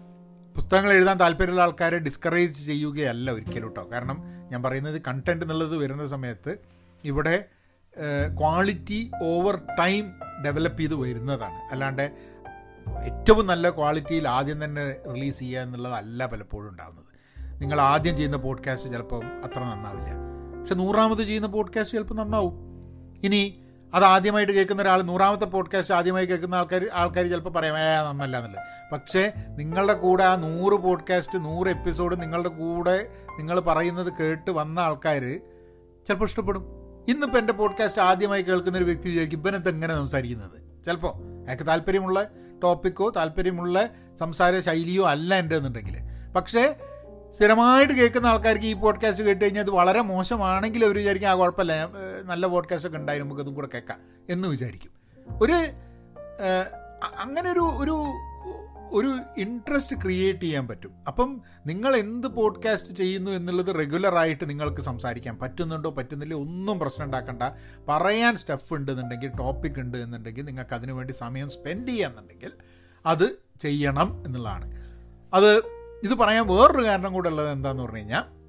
[0.57, 6.59] പുസ്തകങ്ങൾ എഴുതാൻ താല്പര്യമുള്ള ആൾക്കാരെ ഡിസ്കറേജ് ചെയ്യുകയല്ല ഒരിക്കലും കേട്ടോ കാരണം ഞാൻ പറയുന്നത് കണ്ടന്റ് എന്നുള്ളത് വരുന്ന സമയത്ത്
[7.05, 7.49] ഇവിടെ
[8.39, 10.13] ക്വാളിറ്റി ഓവർ ടൈം
[10.45, 11.73] ഡെവലപ്പ് ചെയ്ത് വരുന്നതാണ്.
[11.73, 12.33] അല്ലാണ്ട്
[13.03, 17.03] ഏറ്റവും നല്ല ക്വാളിറ്റിയിൽ ആദ്യം തന്നെ റിലീസ് ചെയ്യുക എന്നുള്ളതല്ല പലപ്പോഴും ഉണ്ടാകുന്നത്
[17.63, 20.11] നിങ്ങൾ ആദ്യം ചെയ്യുന്ന പോഡ്കാസ്റ്റ് ചിലപ്പം അത്ര നന്നാവില്ല.
[20.61, 22.53] പക്ഷെ നൂറാമത് ചെയ്യുന്ന പോഡ്കാസ്റ്റ് ചിലപ്പോൾ നന്നാവും.
[23.25, 23.63] ഇനി
[23.95, 28.63] അത് ആദ്യമായിട്ട് കേൾക്കുന്ന ഒരാൾ നൂറാമത്തെ പോഡ്കാസ്റ്റ് ആദ്യമായി കേൾക്കുന്ന ആൾക്കാർ ആൾക്കാർ ചിലപ്പോൾ പറയാം ഏ നന്നല്ല എന്നുള്ളത്.
[28.93, 35.41] പക്ഷേ നിങ്ങളുടെ കൂടെ ആ നൂറ് പോഡ്കാസ്റ്റ് നൂറ് എപ്പിസോഡ് നിങ്ങളുടെ കൂടെ നിങ്ങൾ പറയുന്നത് കേട്ട് വന്ന ആൾക്കാർ
[36.07, 36.82] ചിലപ്പോൾ ഇഷ്ടപ്പെടും.
[37.09, 40.85] ഇന്നിപ്പോൾ എന്റെ പോഡ്കാസ്റ്റ് ആദ്യമായി കേൾക്കുന്ന ഒരു വ്യക്തി വിചാരിക്കും ഇവനെന്ത് എങ്ങനെ സംസാരിക്കുന്നത്?
[40.85, 41.13] ചിലപ്പോൾ
[41.47, 42.29] അയാൾക്ക് താല്പര്യമുള്ള
[42.63, 43.89] ടോപ്പിക്കോ താല്പര്യമുള്ള
[44.21, 45.97] സംസാര ശൈലിയോ അല്ല എന്റെ എന്നുണ്ടെങ്കിൽ
[46.37, 46.77] പക്ഷേ
[47.37, 51.73] സ്ഥിരമായിട്ട് കേൾക്കുന്ന ആൾക്കാർക്ക് ഈ പോഡ്കാസ്റ്റ് കേട്ട് കഴിഞ്ഞാൽ അത് വളരെ മോശമാണെങ്കിൽ അവർ വിചാരിക്കും ആ കുഴപ്പമില്ല
[52.25, 53.99] നല്ല പോഡ്കാസ്റ്റ് ഒക്കെ ഉണ്ടായി നമുക്കതും കൂടെ കേൾക്കാം
[54.31, 54.91] എന്ന് വിചാരിക്കും.
[55.43, 55.53] ഒരു
[57.19, 58.05] അങ്ങനെ ഒരു ഒരു
[58.93, 60.95] ഒരു ഇൻട്രസ്റ്റ് ക്രിയേറ്റ് ചെയ്യാൻ പറ്റും.
[61.09, 67.43] അപ്പം നിങ്ങൾ എന്ത് പോഡ്കാസ്റ്റ് ചെയ്യുന്നു എന്നുള്ളത് റെഗുലറായിട്ട് നിങ്ങൾക്ക് സംസാരിക്കാൻ പറ്റുന്നുണ്ടോ പറ്റുന്നില്ല ഒന്നും പ്രശ്നം ഉണ്ടാക്കണ്ട.
[67.89, 72.53] പറയാൻ സ്റ്റഫ് ഉണ്ടെന്നുണ്ടെങ്കിൽ ടോപ്പിക് ഉണ്ട് എന്നുണ്ടെങ്കിൽ നിങ്ങൾക്ക് അതിനു വേണ്ടി സമയം സ്പെൻഡ് ചെയ്യാന്നുണ്ടെങ്കിൽ
[73.07, 74.77] അത് ചെയ്യണം എന്നുള്ളതാണ്.
[75.35, 75.57] അത്
[76.05, 78.43] ഇത് പറയാൻ വേറൊരു കാരണം കൂടെ ഉള്ളത് എന്താന്ന് പറഞ്ഞു കഴിഞ്ഞാൽ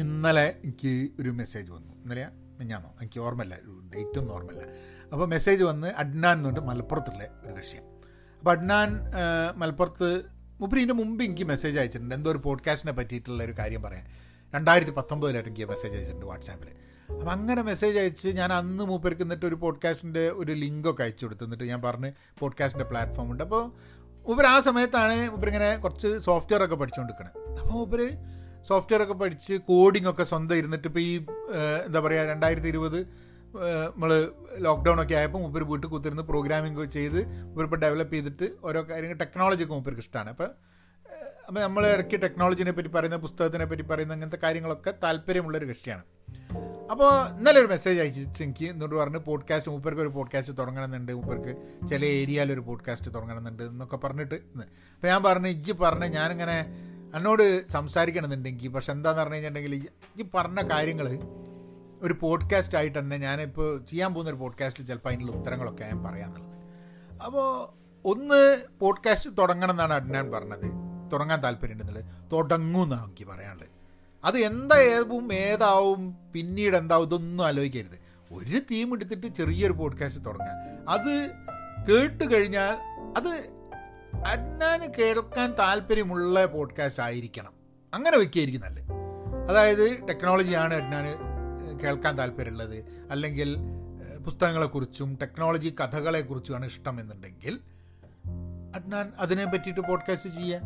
[0.00, 2.02] ഇന്നലെ എനിക്ക് ഒരു മെസ്സേജ് വന്നു.
[2.02, 2.26] ഇന്നലെ
[2.64, 3.56] ഞാനോ എനിക്ക് ഓർമ്മയില്ല.
[3.94, 4.66] ഡേറ്റ് ഒന്നും ഓർമ്മയില്ല.
[5.12, 7.89] അപ്പോൾ മെസ്സേജ് വന്ന് അഡ്നാൻ എന്ന് മലപ്പുറത്തുള്ള ഒരു കക്ഷിയാണ്.
[8.40, 8.90] അപ്പോൾ അഡ്നാൻ
[9.56, 10.22] മലപ്പുറത്ത്
[10.60, 12.14] മുപ്പിനിന്റെ മുമ്പ് എനിക്ക് മെസ്സേജ് അയച്ചിട്ടുണ്ട്.
[12.14, 14.04] എന്തോ ഒരു പോഡ്കാസ്റ്റിനെ പറ്റിയിട്ടുള്ള ഒരു കാര്യം പറയാൻ.
[14.54, 16.68] രണ്ടായിരത്തി പത്തൊമ്പതിലായിട്ട് എനിക്ക് മെസ്സേജ് അയച്ചിട്ടുണ്ട് വാട്സാപ്പിൽ
[17.12, 21.44] അപ്പം അങ്ങനെ മെസ്സേജ് അയച്ച് ഞാൻ അന്ന് മൂപ്പർക്ക് എന്നിട്ട് ഒരു പോഡ്കാസ്റ്റിന്റെ ഒരു ലിങ്കൊക്കെ അയച്ചു കൊടുത്തു.
[21.44, 23.42] എന്നിട്ട് ഞാൻ പറഞ്ഞ് പോഡ്കാസ്റ്റിന്റെ പ്ലാറ്റ്ഫോം ഉണ്ട്.
[23.42, 23.72] അപ്പോൾ
[24.28, 28.00] മൂപ്പർ ആ സമയത്താണ് മൂപ്പരിങ്ങനെ കുറച്ച് സോഫ്റ്റ്വെയർ ഒക്കെ പഠിച്ചുകൊണ്ടിരിക്കണത് അപ്പോൾ മൂപ്പർ
[28.68, 31.26] സോഫ്റ്റ്വെയർ ഒക്കെ പഠിച്ച് കോഡിംഗ് ഒക്കെ സ്വന്തം ഇരുന്നിട്ട് ഇപ്പോൾ ഈ
[31.86, 33.06] എന്താ പറയുക രണ്ടായിരത്തി ഇരുപത്
[33.54, 39.62] നമ്മൾ ലോക്ക്ഡൗൺ ഒക്കെ ആയപ്പോൾ മൂപ്പർ വീട്ടിൽ കുത്തിരുന്ന് പ്രോഗ്രാമിംഗ് ചെയ്ത് മൂപ്പരിപ്പോൾ ഡെവലപ്പ് ചെയ്തിട്ട് ഓരോ കാര്യങ്ങൾ ടെക്നോളജി
[39.62, 40.48] ഒക്കെ മൂപ്പർക്ക് ഇഷ്ടമാണ് അപ്പോൾ
[41.48, 46.02] അപ്പോൾ നമ്മൾ ഇടയ്ക്ക് ടെക്നോളജിനെ പറ്റി പറയുന്ന പുസ്തകത്തിനെ പറ്റി പറയുന്ന അങ്ങനത്തെ കാര്യങ്ങളൊക്കെ താല്പര്യമുള്ളൊരു കക്ഷിയാണ്.
[46.90, 51.12] അപ്പോൾ ഇന്നലെ ഒരു മെസ്സേജ് അയച്ചു എനിക്ക് എന്നിട്ട് പറഞ്ഞ് പോഡ്കാസ്റ്റ് മൂപ്പർക്ക് ഒരു പോഡ്കാസ്റ്റ് തുടങ്ങണമെന്നുണ്ട്.
[51.12, 51.56] മൂപ്പർക്ക്
[51.88, 56.66] ചില ഏരിയയിൽ ഒരു പോഡ്കാസ്റ്റ് തുടങ്ങണമെന്നുണ്ട് എന്നൊക്കെ പറഞ്ഞിട്ട് അപ്പോൾ ഞാൻ പറഞ്ഞു ഇജ്ജ് പറഞ്ഞ് ഞാനിങ്ങനെ
[57.14, 59.88] എന്നോട് സംസാരിക്കണമെന്നുണ്ടെങ്കിൽ പക്ഷെ എന്താണെന്ന് പറഞ്ഞു കഴിഞ്ഞിട്ടുണ്ടെങ്കിൽ
[60.20, 61.18] ഈ പറഞ്ഞ കാര്യങ്ങൾ
[62.02, 66.60] ഒരു പോഡ്കാസ്റ്റ് ആയിട്ട് തന്നെ ഞാനിപ്പോൾ ചെയ്യാൻ പോകുന്ന ഒരു പോഡ്കാസ്റ്റിൽ ചിലപ്പോൾ അതിനുള്ള ഉത്തരങ്ങളൊക്കെ ഞാൻ പറയാമെന്നുള്ളത്
[67.22, 70.90] അപ്പോൾ ഒന്ന് പോഡ്കാസ്റ്റ് തുടങ്ങണം എന്നാണ് അഡ്നാൻ പറഞ്ഞത്.
[71.12, 73.68] തുടങ്ങാൻ താല്പര്യമുണ്ടെന്നുള്ളത് തുടങ്ങുമെന്നാണ് എനിക്ക് പറയാനുള്ളത്.
[74.24, 77.98] അത് എന്താ ഏതും ഏതാവും പിന്നീട് എന്താവും ഇതൊന്നും ആലോചിക്കരുത്.
[78.32, 80.50] ഒരു തീം എടുത്തിട്ട് ചെറിയൊരു പോഡ്കാസ്റ്റ് തുടങ്ങുക
[80.88, 81.30] അത്
[81.88, 82.72] കേട്ട് കഴിഞ്ഞാൽ
[83.16, 83.28] അത്
[84.26, 87.52] അഡ്നാന് കേൾക്കാൻ താല്പര്യമുള്ള പോഡ്കാസ്റ്റ് ആയിരിക്കണം.
[87.94, 88.92] അങ്ങനെ വയ്ക്കുകയായിരിക്കും നല്ലത്.
[89.50, 91.29] അതായത് ടെക്നോളജിയാണ് അഡ്നാന്
[91.82, 93.06] കേൾക്കാൻ താല്പര്യമുള്ളത്.
[93.10, 93.56] അല്ലെങ്കിൽ
[94.24, 97.60] പുസ്തകങ്ങളെക്കുറിച്ചും ടെക്നോളജി കഥകളെക്കുറിച്ചുമാണ് ഇഷ്ടം എന്നുണ്ടെങ്കിൽ
[98.74, 100.60] അഡ്നാൻ അതിനെ പറ്റിയിട്ട് പോഡ്കാസ്റ്റ് ചെയ്യുക.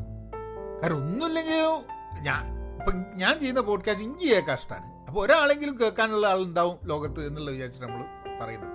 [0.82, 1.84] കാരണം ഒന്നുമില്ലെങ്കിൽ
[2.22, 7.86] ഞാൻ ഇപ്പം ഞാൻ ചെയ്യുന്ന പോഡ്കാസ്റ്റ് ഇഞ്ചി കേൾക്കാൻ ഇഷ്ടമാണ് അപ്പോൾ ഒരാളെങ്കിലും കേൾക്കാനുള്ള ആളുണ്ടാവും ലോകത്ത് എന്നുള്ള വിചാരിച്ചിട്ട്
[7.86, 8.04] നമ്മൾ
[8.40, 8.70] പറയുന്നത്.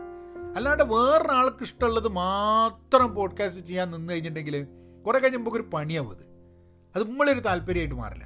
[0.55, 4.67] അല്ലാണ്ട് വേറൊരാൾക്ക് ഇഷ്ടമുള്ളത് മാത്രം പോഡ്കാസ്റ്റ് ചെയ്യാൻ നിന്ന് കഴിഞ്ഞിട്ടുണ്ടെങ്കിൽ
[5.05, 6.23] കുറേ കഴിഞ്ഞപ്പോൾ ഒരു പണിയാവും അത്.
[6.95, 8.23] അത് നമ്മളൊരു താല്പര്യമായിട്ട് മാറില്ല.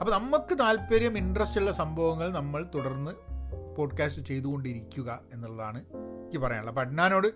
[0.00, 3.29] അപ്പോൾ നമുക്ക് താല്പര്യം ഇൻട്രസ്റ്റ് ഉള്ള സംഭവങ്ങൾ നമ്മൾ തുടർന്ന്
[3.76, 6.74] പോഡ്കാസ്റ്റ് ചെയ്തുകൊണ്ടിരിക്കുക എന്നുള്ളതാണ് എനിക്ക് പറയാനുള്ളത്.
[6.74, 7.28] അപ്പോൾ അഡ്നാനോട്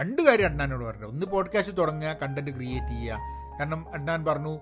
[0.00, 1.06] രണ്ട് കാര്യം അഡ്നാനോട് പറഞ്ഞത്.
[1.06, 3.14] ഒന്ന് പോഡ്കാസ്റ്റ് തുടങ്ങുക കണ്ടന്റ് ക്രിയേറ്റ് ചെയ്യുക.
[3.60, 4.58] കാരണം അഡ്നാൻ പറഞ്ഞു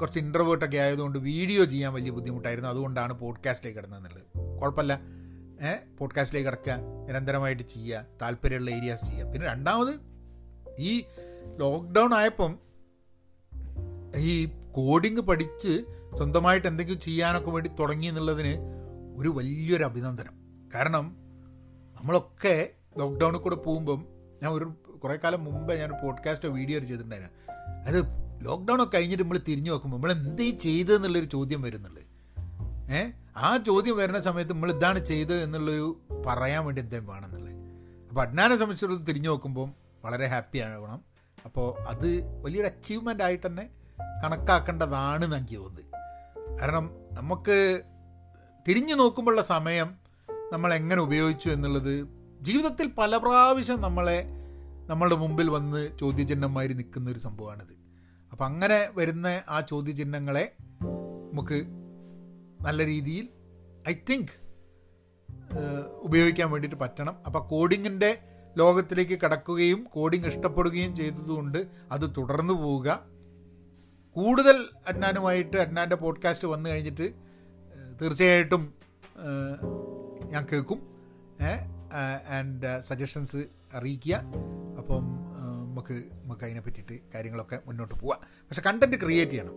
[0.00, 2.70] കുറച്ച് ഇന്റർവേർട്ടൊക്കെ ആയതുകൊണ്ട് വീഡിയോ ചെയ്യാൻ വലിയ ബുദ്ധിമുട്ടായിരുന്നു.
[2.70, 5.00] അതുകൊണ്ടാണ് പോഡ്കാസ്റ്റിലേക്ക് കിടന്നതെന്നുള്ളത് കുഴപ്പമില്ല.
[5.62, 6.72] ഏഹ് പോഡ്കാസ്റ്റിലേക്ക് കിടക്കുക
[7.08, 9.32] നിരന്തരമായിട്ട് ചെയ്യുക താല്പര്യമുള്ള ഏരിയാസ് ചെയ്യുക.
[9.32, 9.94] പിന്നെ രണ്ടാമത്
[10.78, 11.04] ഈ
[11.56, 12.58] ലോക്ക്ഡൗൺ ആയപ്പം
[14.16, 15.84] ഈ കോഡിങ് പഠിച്ച്
[16.16, 18.81] സ്വന്തമായിട്ട് എന്തെങ്കിലും ചെയ്യാനൊക്കെ വേണ്ടി തുടങ്ങി എന്നുള്ളതിന്
[19.16, 20.32] ഒരു വലിയൊരു അഭിനന്ദനം.
[20.74, 21.16] കാരണം
[22.00, 24.06] നമ്മളൊക്കെ ലോക്ക്ഡൗണിൽ കൂടെ പോകുമ്പം
[24.42, 24.64] ഞാൻ ഒരു
[25.02, 27.32] കുറേ കാലം മുമ്പേ ഞാൻ പോഡ്കാസ്റ്റോ വീഡിയോ ചെയ്തിട്ടുണ്ടായിരുന്നു.
[27.86, 32.12] അത് ലോക്ക്ഡൗൺ ഒക്കെ കഴിഞ്ഞിട്ട് നമ്മൾ തിരിഞ്ഞു നോക്കുമ്പോൾ നമ്മൾ എന്തേ ചെയ്തതെന്നുള്ളൊരു ചോദ്യം വരുന്നുള്ളത്
[32.92, 33.10] ഏ?
[33.36, 37.54] ആ ചോദ്യം വരുന്ന സമയത്ത് നമ്മൾ ഇതാണ് ചെയ്തത് എന്നുള്ളൊരു പറയാൻ വേണ്ടി എന്തേലും വേണമെന്നുള്ളത്.
[38.08, 39.72] അപ്പോൾ അഡ്നാനെ സംബന്ധിച്ചിടത്തോളം തിരിഞ്ഞു നോക്കുമ്പം
[40.04, 41.02] വളരെ ഹാപ്പി ആവണം.
[41.44, 43.68] അപ്പോൾ അത് വലിയൊരു അച്ചീവ്മെന്റ് ആയിട്ട് തന്നെ
[44.24, 45.84] കണക്കാക്കേണ്ടതാണ് എനിക്ക് തോന്നുന്നത്.
[46.60, 47.82] കാരണം നമുക്ക്
[48.68, 49.94] തിരിഞ്ഞു നോക്കുമ്പോഴുള്ള സമയം
[50.52, 52.08] നമ്മൾ എങ്ങനെ ഉപയോഗിച്ചു എന്നുള്ളത്
[52.40, 54.24] ജീവിതത്തിൽ പല പ്രാവശ്യം നമ്മളെ
[54.86, 57.76] നമ്മളുടെ മുമ്പിൽ വന്ന് ചോദ്യചിഹ്നമായി നിൽക്കുന്ന ഒരു സംഭവമാണിത്.
[58.32, 60.52] അപ്പം അങ്ങനെ വരുന്ന ആ ചോദ്യചിഹ്നങ്ങളെ
[61.32, 61.64] നമുക്ക്
[62.60, 63.28] നല്ല രീതിയിൽ
[63.88, 64.30] ഐ തിങ്ക്
[65.92, 67.16] ഉപയോഗിക്കാൻ വേണ്ടിയിട്ട് പറ്റണം.
[67.26, 68.18] അപ്പോൾ കോഡിങ്ങിന്റെ
[68.58, 73.02] ലോകത്തിലേക്ക് കടക്കുകയും കോഡിങ് ഇഷ്ടപ്പെടുകയും ചെയ്തതുകൊണ്ട് അത് തുടർന്നു പോവുക.
[74.12, 77.21] കൂടുതൽ അഡ്നാനുമായിട്ട് അഡ്നാന്റെ പോഡ്കാസ്റ്റ് വന്നു കഴിഞ്ഞിട്ട്
[78.02, 78.74] തീർച്ചയായിട്ടും
[80.24, 80.82] ഞാൻ കേൾക്കും.
[82.28, 83.36] ആൻഡ് സജഷൻസ്
[83.74, 84.14] അറിയിക്കുക.
[84.78, 85.02] അപ്പം
[85.68, 88.20] നമുക്ക് നമുക്ക് അതിനെ പറ്റിയിട്ട് കാര്യങ്ങളൊക്കെ മുന്നോട്ട് പോവാം.
[88.22, 89.52] പക്ഷെ കണ്ടന്റ് ക്രിയേറ്റ് ചെയ്യണം.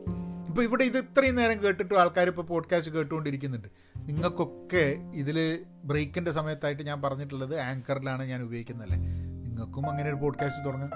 [0.47, 3.67] ഇപ്പോൾ ഇവിടെ ഇത് ഇത്രയും നേരം കേട്ടിട്ട് ആൾക്കാർ ഇപ്പോൾ പോഡ്കാസ്റ്റ് കേട്ടുകൊണ്ടിരിക്കുന്നുണ്ട്.
[3.97, 8.97] നിങ്ങൾക്കൊക്കെ ഇതിൽ ബ്രേക്കിന്റെ സമയത്തായിട്ട് ഞാൻ പറഞ്ഞിട്ടുള്ളത് ആങ്കറിലാണ് ഞാൻ ഉപയോഗിക്കുന്നതല്ലേ?
[9.43, 10.89] നിങ്ങൾക്കും അങ്ങനെ ഒരു പോഡ്കാസ്റ്റ് തുടങ്ങാം.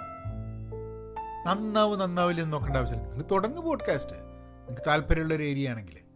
[1.46, 3.10] നന്നാവും നന്നാവില്ലെന്ന് നോക്കേണ്ട ആവശ്യമില്ല.
[3.10, 6.09] നിങ്ങൾ തുടങ്ങും പോഡ്കാസ്റ്റ് നിങ്ങൾക്ക് താല്പര്യമുള്ള ഒരു ഏരിയ ആണെങ്കിൽ.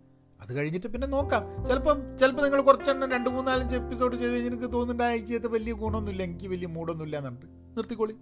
[0.44, 1.44] അത് കഴിഞ്ഞിട്ട് പിന്നെ നോക്കാം.
[1.66, 6.48] ചിലപ്പം ചിലപ്പോൾ നിങ്ങൾ കുറച്ചെണ്ണം രണ്ട് മൂന്നാലഞ്ച് എപ്പിസോഡ് ചെയ്ത് കഴിഞ്ഞാൽ എനിക്ക് തോന്നുന്നുണ്ട് ആഴ്ചയത്തെ വലിയ ഗുണമൊന്നുമില്ല എനിക്ക്
[6.54, 7.46] വലിയ മൂടൊന്നുമില്ല എന്നുണ്ട്
[7.78, 8.16] നിർത്തിക്കോളി.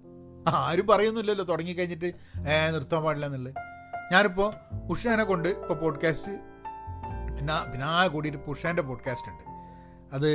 [0.47, 2.09] ആരും പറയുന്നില്ലല്ലോ തുടങ്ങി കഴിഞ്ഞിട്ട്
[2.51, 3.55] ഏ നിർത്താൻ പാടില്ല എന്നുള്ളത്.
[4.13, 4.49] ഞാനിപ്പോൾ
[4.91, 6.31] ഉഷാനെ കൊണ്ട് ഇപ്പോൾ പോഡ്കാസ്റ്റ്
[7.37, 9.45] പിന്നെ പിന്നെ ആ കൂടിയിട്ട് ഉഷാന്റെ പോഡ്കാസ്റ്റ് ഉണ്ട്.
[10.15, 10.31] അത്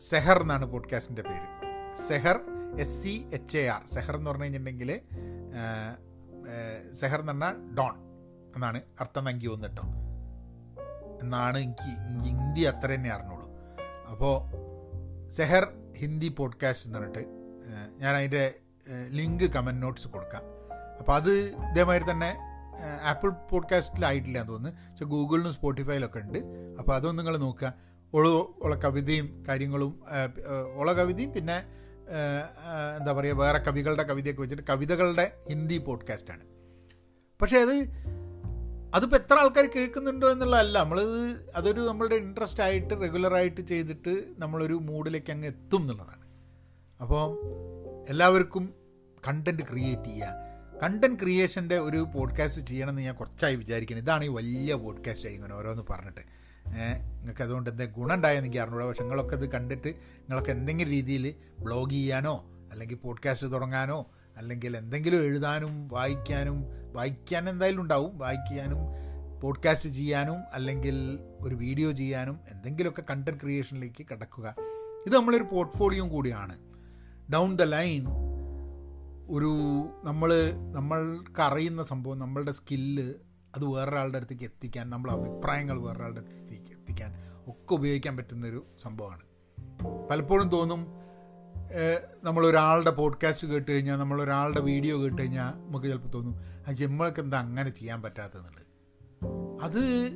[0.00, 1.48] സെഹർ എന്നാണ് പോഡ്കാസ്റ്റിന്റെ പേര്.
[2.08, 2.40] Sehar
[2.80, 4.90] S C H A R Sehar എന്ന് പറഞ്ഞു കഴിഞ്ഞിട്ടുണ്ടെങ്കിൽ
[6.92, 7.94] സെഹർ എന്ന് പറഞ്ഞാൽ ഡോൺ
[8.54, 9.84] എന്നാണ് അർത്ഥം നൽകി തോന്നുന്നു കേട്ടോ.
[11.22, 11.90] എന്നാണ് എനിക്ക്
[12.24, 13.46] ഹിന്ദി അത്ര തന്നെ അറിഞ്ഞോളൂ
[14.10, 14.34] അപ്പോൾ
[15.30, 15.64] സെഹർ
[15.96, 17.22] ഹിന്ദി പോഡ്കാസ്റ്റ് എന്ന് പറഞ്ഞിട്ട്
[17.98, 18.54] ഞാൻ അതിന്റെ
[19.08, 20.42] ലിങ്ക് കമന്റ് നോട്ട്സ് കൊടുക്കാം.
[20.98, 21.30] അപ്പോൾ അത്
[21.70, 22.30] ഇതേമാതിരി തന്നെ
[23.02, 24.90] ആപ്പിൾ പോഡ്കാസ്റ്റിലായിട്ടില്ല എന്ന് തോന്നുന്നു.
[24.90, 26.38] പക്ഷെ ഗൂഗിളിലും സ്പോട്ടിഫൈയിലൊക്കെ ഉണ്ട്.
[26.78, 27.74] അപ്പോൾ അതൊന്നും നിങ്ങൾ നോക്കുക.
[28.14, 28.28] ഉള്ള
[28.62, 29.92] ഉള്ള കവിതയും കാര്യങ്ങളും
[30.74, 31.56] ഉള്ള കവിതയും പിന്നെ
[32.98, 36.44] എന്താ പറയുക വേറെ കവികളുടെ കവിതയൊക്കെ വെച്ചിട്ട് കവിതകളുടെ ഹിന്ദി പോഡ്കാസ്റ്റാണ്.
[37.40, 37.74] പക്ഷേ അത്
[38.94, 40.78] അതിപ്പോൾ എത്ര ആൾക്കാർ കേൾക്കുന്നുണ്ടോ എന്നുള്ളതല്ല.
[40.78, 46.24] നമ്മളത് അതൊരു നമ്മളുടെ ഇൻട്രസ്റ്റ് ആയിട്ട് റെഗുലറായിട്ട് ചെയ്തിട്ട് നമ്മളൊരു മൂഡിലേക്ക് അങ്ങ് എത്തും എന്നുള്ളതാണ്.
[47.00, 47.26] അപ്പോൾ
[48.08, 48.74] എല്ലാവർക്കും
[49.28, 55.26] കണ്ടന്റ് ക്രിയേറ്റ് ചെയ്യുക കണ്ടന്റ് ക്രിയേഷന്റെ ഒരു പോഡ്കാസ്റ്റ് ചെയ്യണമെന്ന് ഞാൻ കുറച്ചായി വിചാരിക്കുന്നത് ഇതാണ് ഈ വലിയ പോഡ്കാസ്റ്റ്
[55.26, 56.20] ആയി ഇങ്ങനെ ഓരോന്ന് പറഞ്ഞിട്ട്.
[57.18, 58.86] നിങ്ങൾക്ക് അതുകൊണ്ട് എന്താ ഗുണം ഉണ്ടായെന്ന് എനിക്ക് അറിഞ്ഞൂടാ.
[58.86, 63.98] പക്ഷെ നിങ്ങളൊക്കെ ഇത് കണ്ടിട്ട് നിങ്ങളൊക്കെ എന്തെങ്കിലും രീതിയിൽ ബ്ലോഗ് ചെയ്യാനോ അല്ലെങ്കിൽ പോഡ്കാസ്റ്റ് തുടങ്ങാനോ
[64.36, 68.18] അല്ലെങ്കിൽ എന്തെങ്കിലും എഴുതാനും വായിക്കാനും വായിക്കാൻ എന്തായാലും ഉണ്ടാവും.
[68.18, 68.78] വായിക്കാനും
[69.40, 74.54] പോഡ്കാസ്റ്റ് ചെയ്യാനും അല്ലെങ്കിൽ ഒരു വീഡിയോ ചെയ്യാനും എന്തെങ്കിലുമൊക്കെ കണ്ടന്റ് ക്രിയേഷനിലേക്ക് കിടക്കുക.
[75.06, 76.58] ഇത് നമ്മളൊരു പോർട്ട്ഫോളിയോ കൂടിയാണ്.
[77.32, 78.06] ഡൗൺ ദ ലൈൻ
[79.28, 79.52] ഒരു
[80.04, 80.34] നമ്മൾ
[80.72, 83.14] നമ്മൾക്ക് അറിയുന്ന സംഭവം നമ്മളുടെ സ്കില്ല്
[83.56, 87.14] അത് വേറൊരാളുടെ അടുത്തേക്ക് എത്തിക്കാൻ നമ്മളെ അഭിപ്രായങ്ങൾ വേറൊരാളുടെ അടുത്തേക്ക് എത്തിക്കാൻ
[87.46, 89.20] ഒക്കെ ഉപയോഗിക്കാൻ പറ്റുന്നൊരു സംഭവമാണ്.
[90.10, 90.86] പലപ്പോഴും തോന്നും
[92.24, 96.34] നമ്മളൊരാളുടെ പോഡ്കാസ്റ്റ് കേട്ട് കഴിഞ്ഞാൽ നമ്മളൊരാളുടെ വീഡിയോ കേട്ട് കഴിഞ്ഞാൽ നമുക്ക് ചിലപ്പോൾ തോന്നും
[96.68, 98.66] ആ ജമ്മൾക്ക് എന്താ അങ്ങനെ ചെയ്യാൻ പറ്റാത്തതെന്നുള്ളത്?
[99.62, 100.12] അത്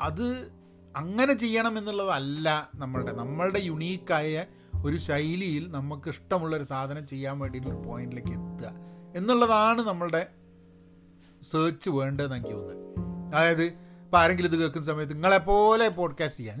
[0.00, 0.50] അത്
[0.96, 3.12] അങ്ങനെ ചെയ്യണം എന്നുള്ളതല്ല നമ്മളുടെ.
[3.12, 4.44] നമ്മളുടെ യുണീക്കായ
[4.84, 8.72] ഒരു ശൈലിയിൽ നമുക്ക് ഇഷ്ടമുള്ളൊരു സാധനം ചെയ്യാൻ വേണ്ടിയിട്ടുള്ള പോയിന്റിലേക്ക് എത്തുക
[9.16, 10.26] എന്നുള്ളതാണ് നമ്മളുടെ
[11.42, 13.34] സെർച്ച് വേണ്ടതെന്ന് എനിക്ക് തോന്നുന്നത്.
[13.34, 16.60] അതായത് ഇപ്പം ആരെങ്കിലും ഇത് കേൾക്കുന്ന സമയത്ത് നിങ്ങളെപ്പോലെ പോഡ്കാസ്റ്റ് ചെയ്യാൻ?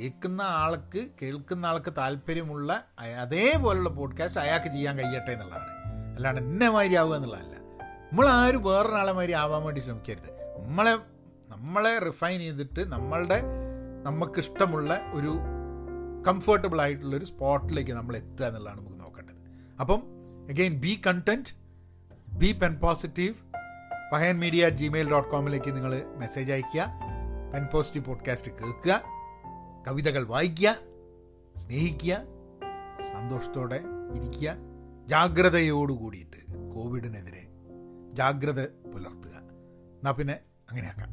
[0.00, 5.68] കേൾക്കുന്ന ആൾക്ക് കേൾക്കുന്ന ആൾക്ക് താല്പര്യമുള്ള അതേപോലുള്ള പോഡ്കാസ്റ്റ് അയാൾക്ക് ചെയ്യാൻ കഴിയട്ടെ എന്നുള്ളതാണ്.
[6.16, 7.54] അല്ലാണ്ട് എന്നെ മാതിരി ആവുക എന്നുള്ളതല്ല.
[8.12, 10.62] നമ്മളാരും വേറൊരാളെ മാതിരി ആവാൻ വേണ്ടി ശ്രമിക്കരുത്.
[10.68, 10.98] നമ്മളെ
[11.48, 13.42] നമ്മളെ റിഫൈൻ ചെയ്തിട്ട് നമ്മളുടെ
[14.02, 15.38] നമുക്കിഷ്ടമുള്ള ഒരു
[16.28, 19.34] കംഫർട്ടബിൾ ആയിട്ടുള്ളൊരു സ്പോട്ടിലേക്ക് നമ്മൾ എത്തുക എന്നുള്ളതാണ് നമുക്ക് നോക്കേണ്ടത്.
[19.80, 20.02] അപ്പം
[20.50, 21.48] again B content
[22.28, 23.34] B Pen Positive
[24.12, 26.86] Pahayan media Gmail dot കോമിലേക്ക് നിങ്ങൾ മെസ്സേജ് അയയ്ക്കുക
[27.54, 29.19] പെൻ പോസിറ്റീവ് പോഡ്കാസ്റ്റ് കേൾക്കുക.
[29.86, 30.76] കവിതകൾ വായിക്കുക
[31.56, 32.14] സ്നേഹിക്കുക
[33.12, 33.82] സന്തോഷത്തോടെ
[34.14, 34.56] ഇരിക്കുക
[35.06, 36.40] ജാഗ്രതയോടു കൂടിയിട്ട്
[36.74, 37.48] കോവിഡിനെതിരെ
[38.08, 39.36] ജാഗ്രത പുലർത്തുക.
[39.98, 40.38] എന്നാൽ പിന്നെ
[40.70, 41.10] അങ്ങനെയാക്കാം.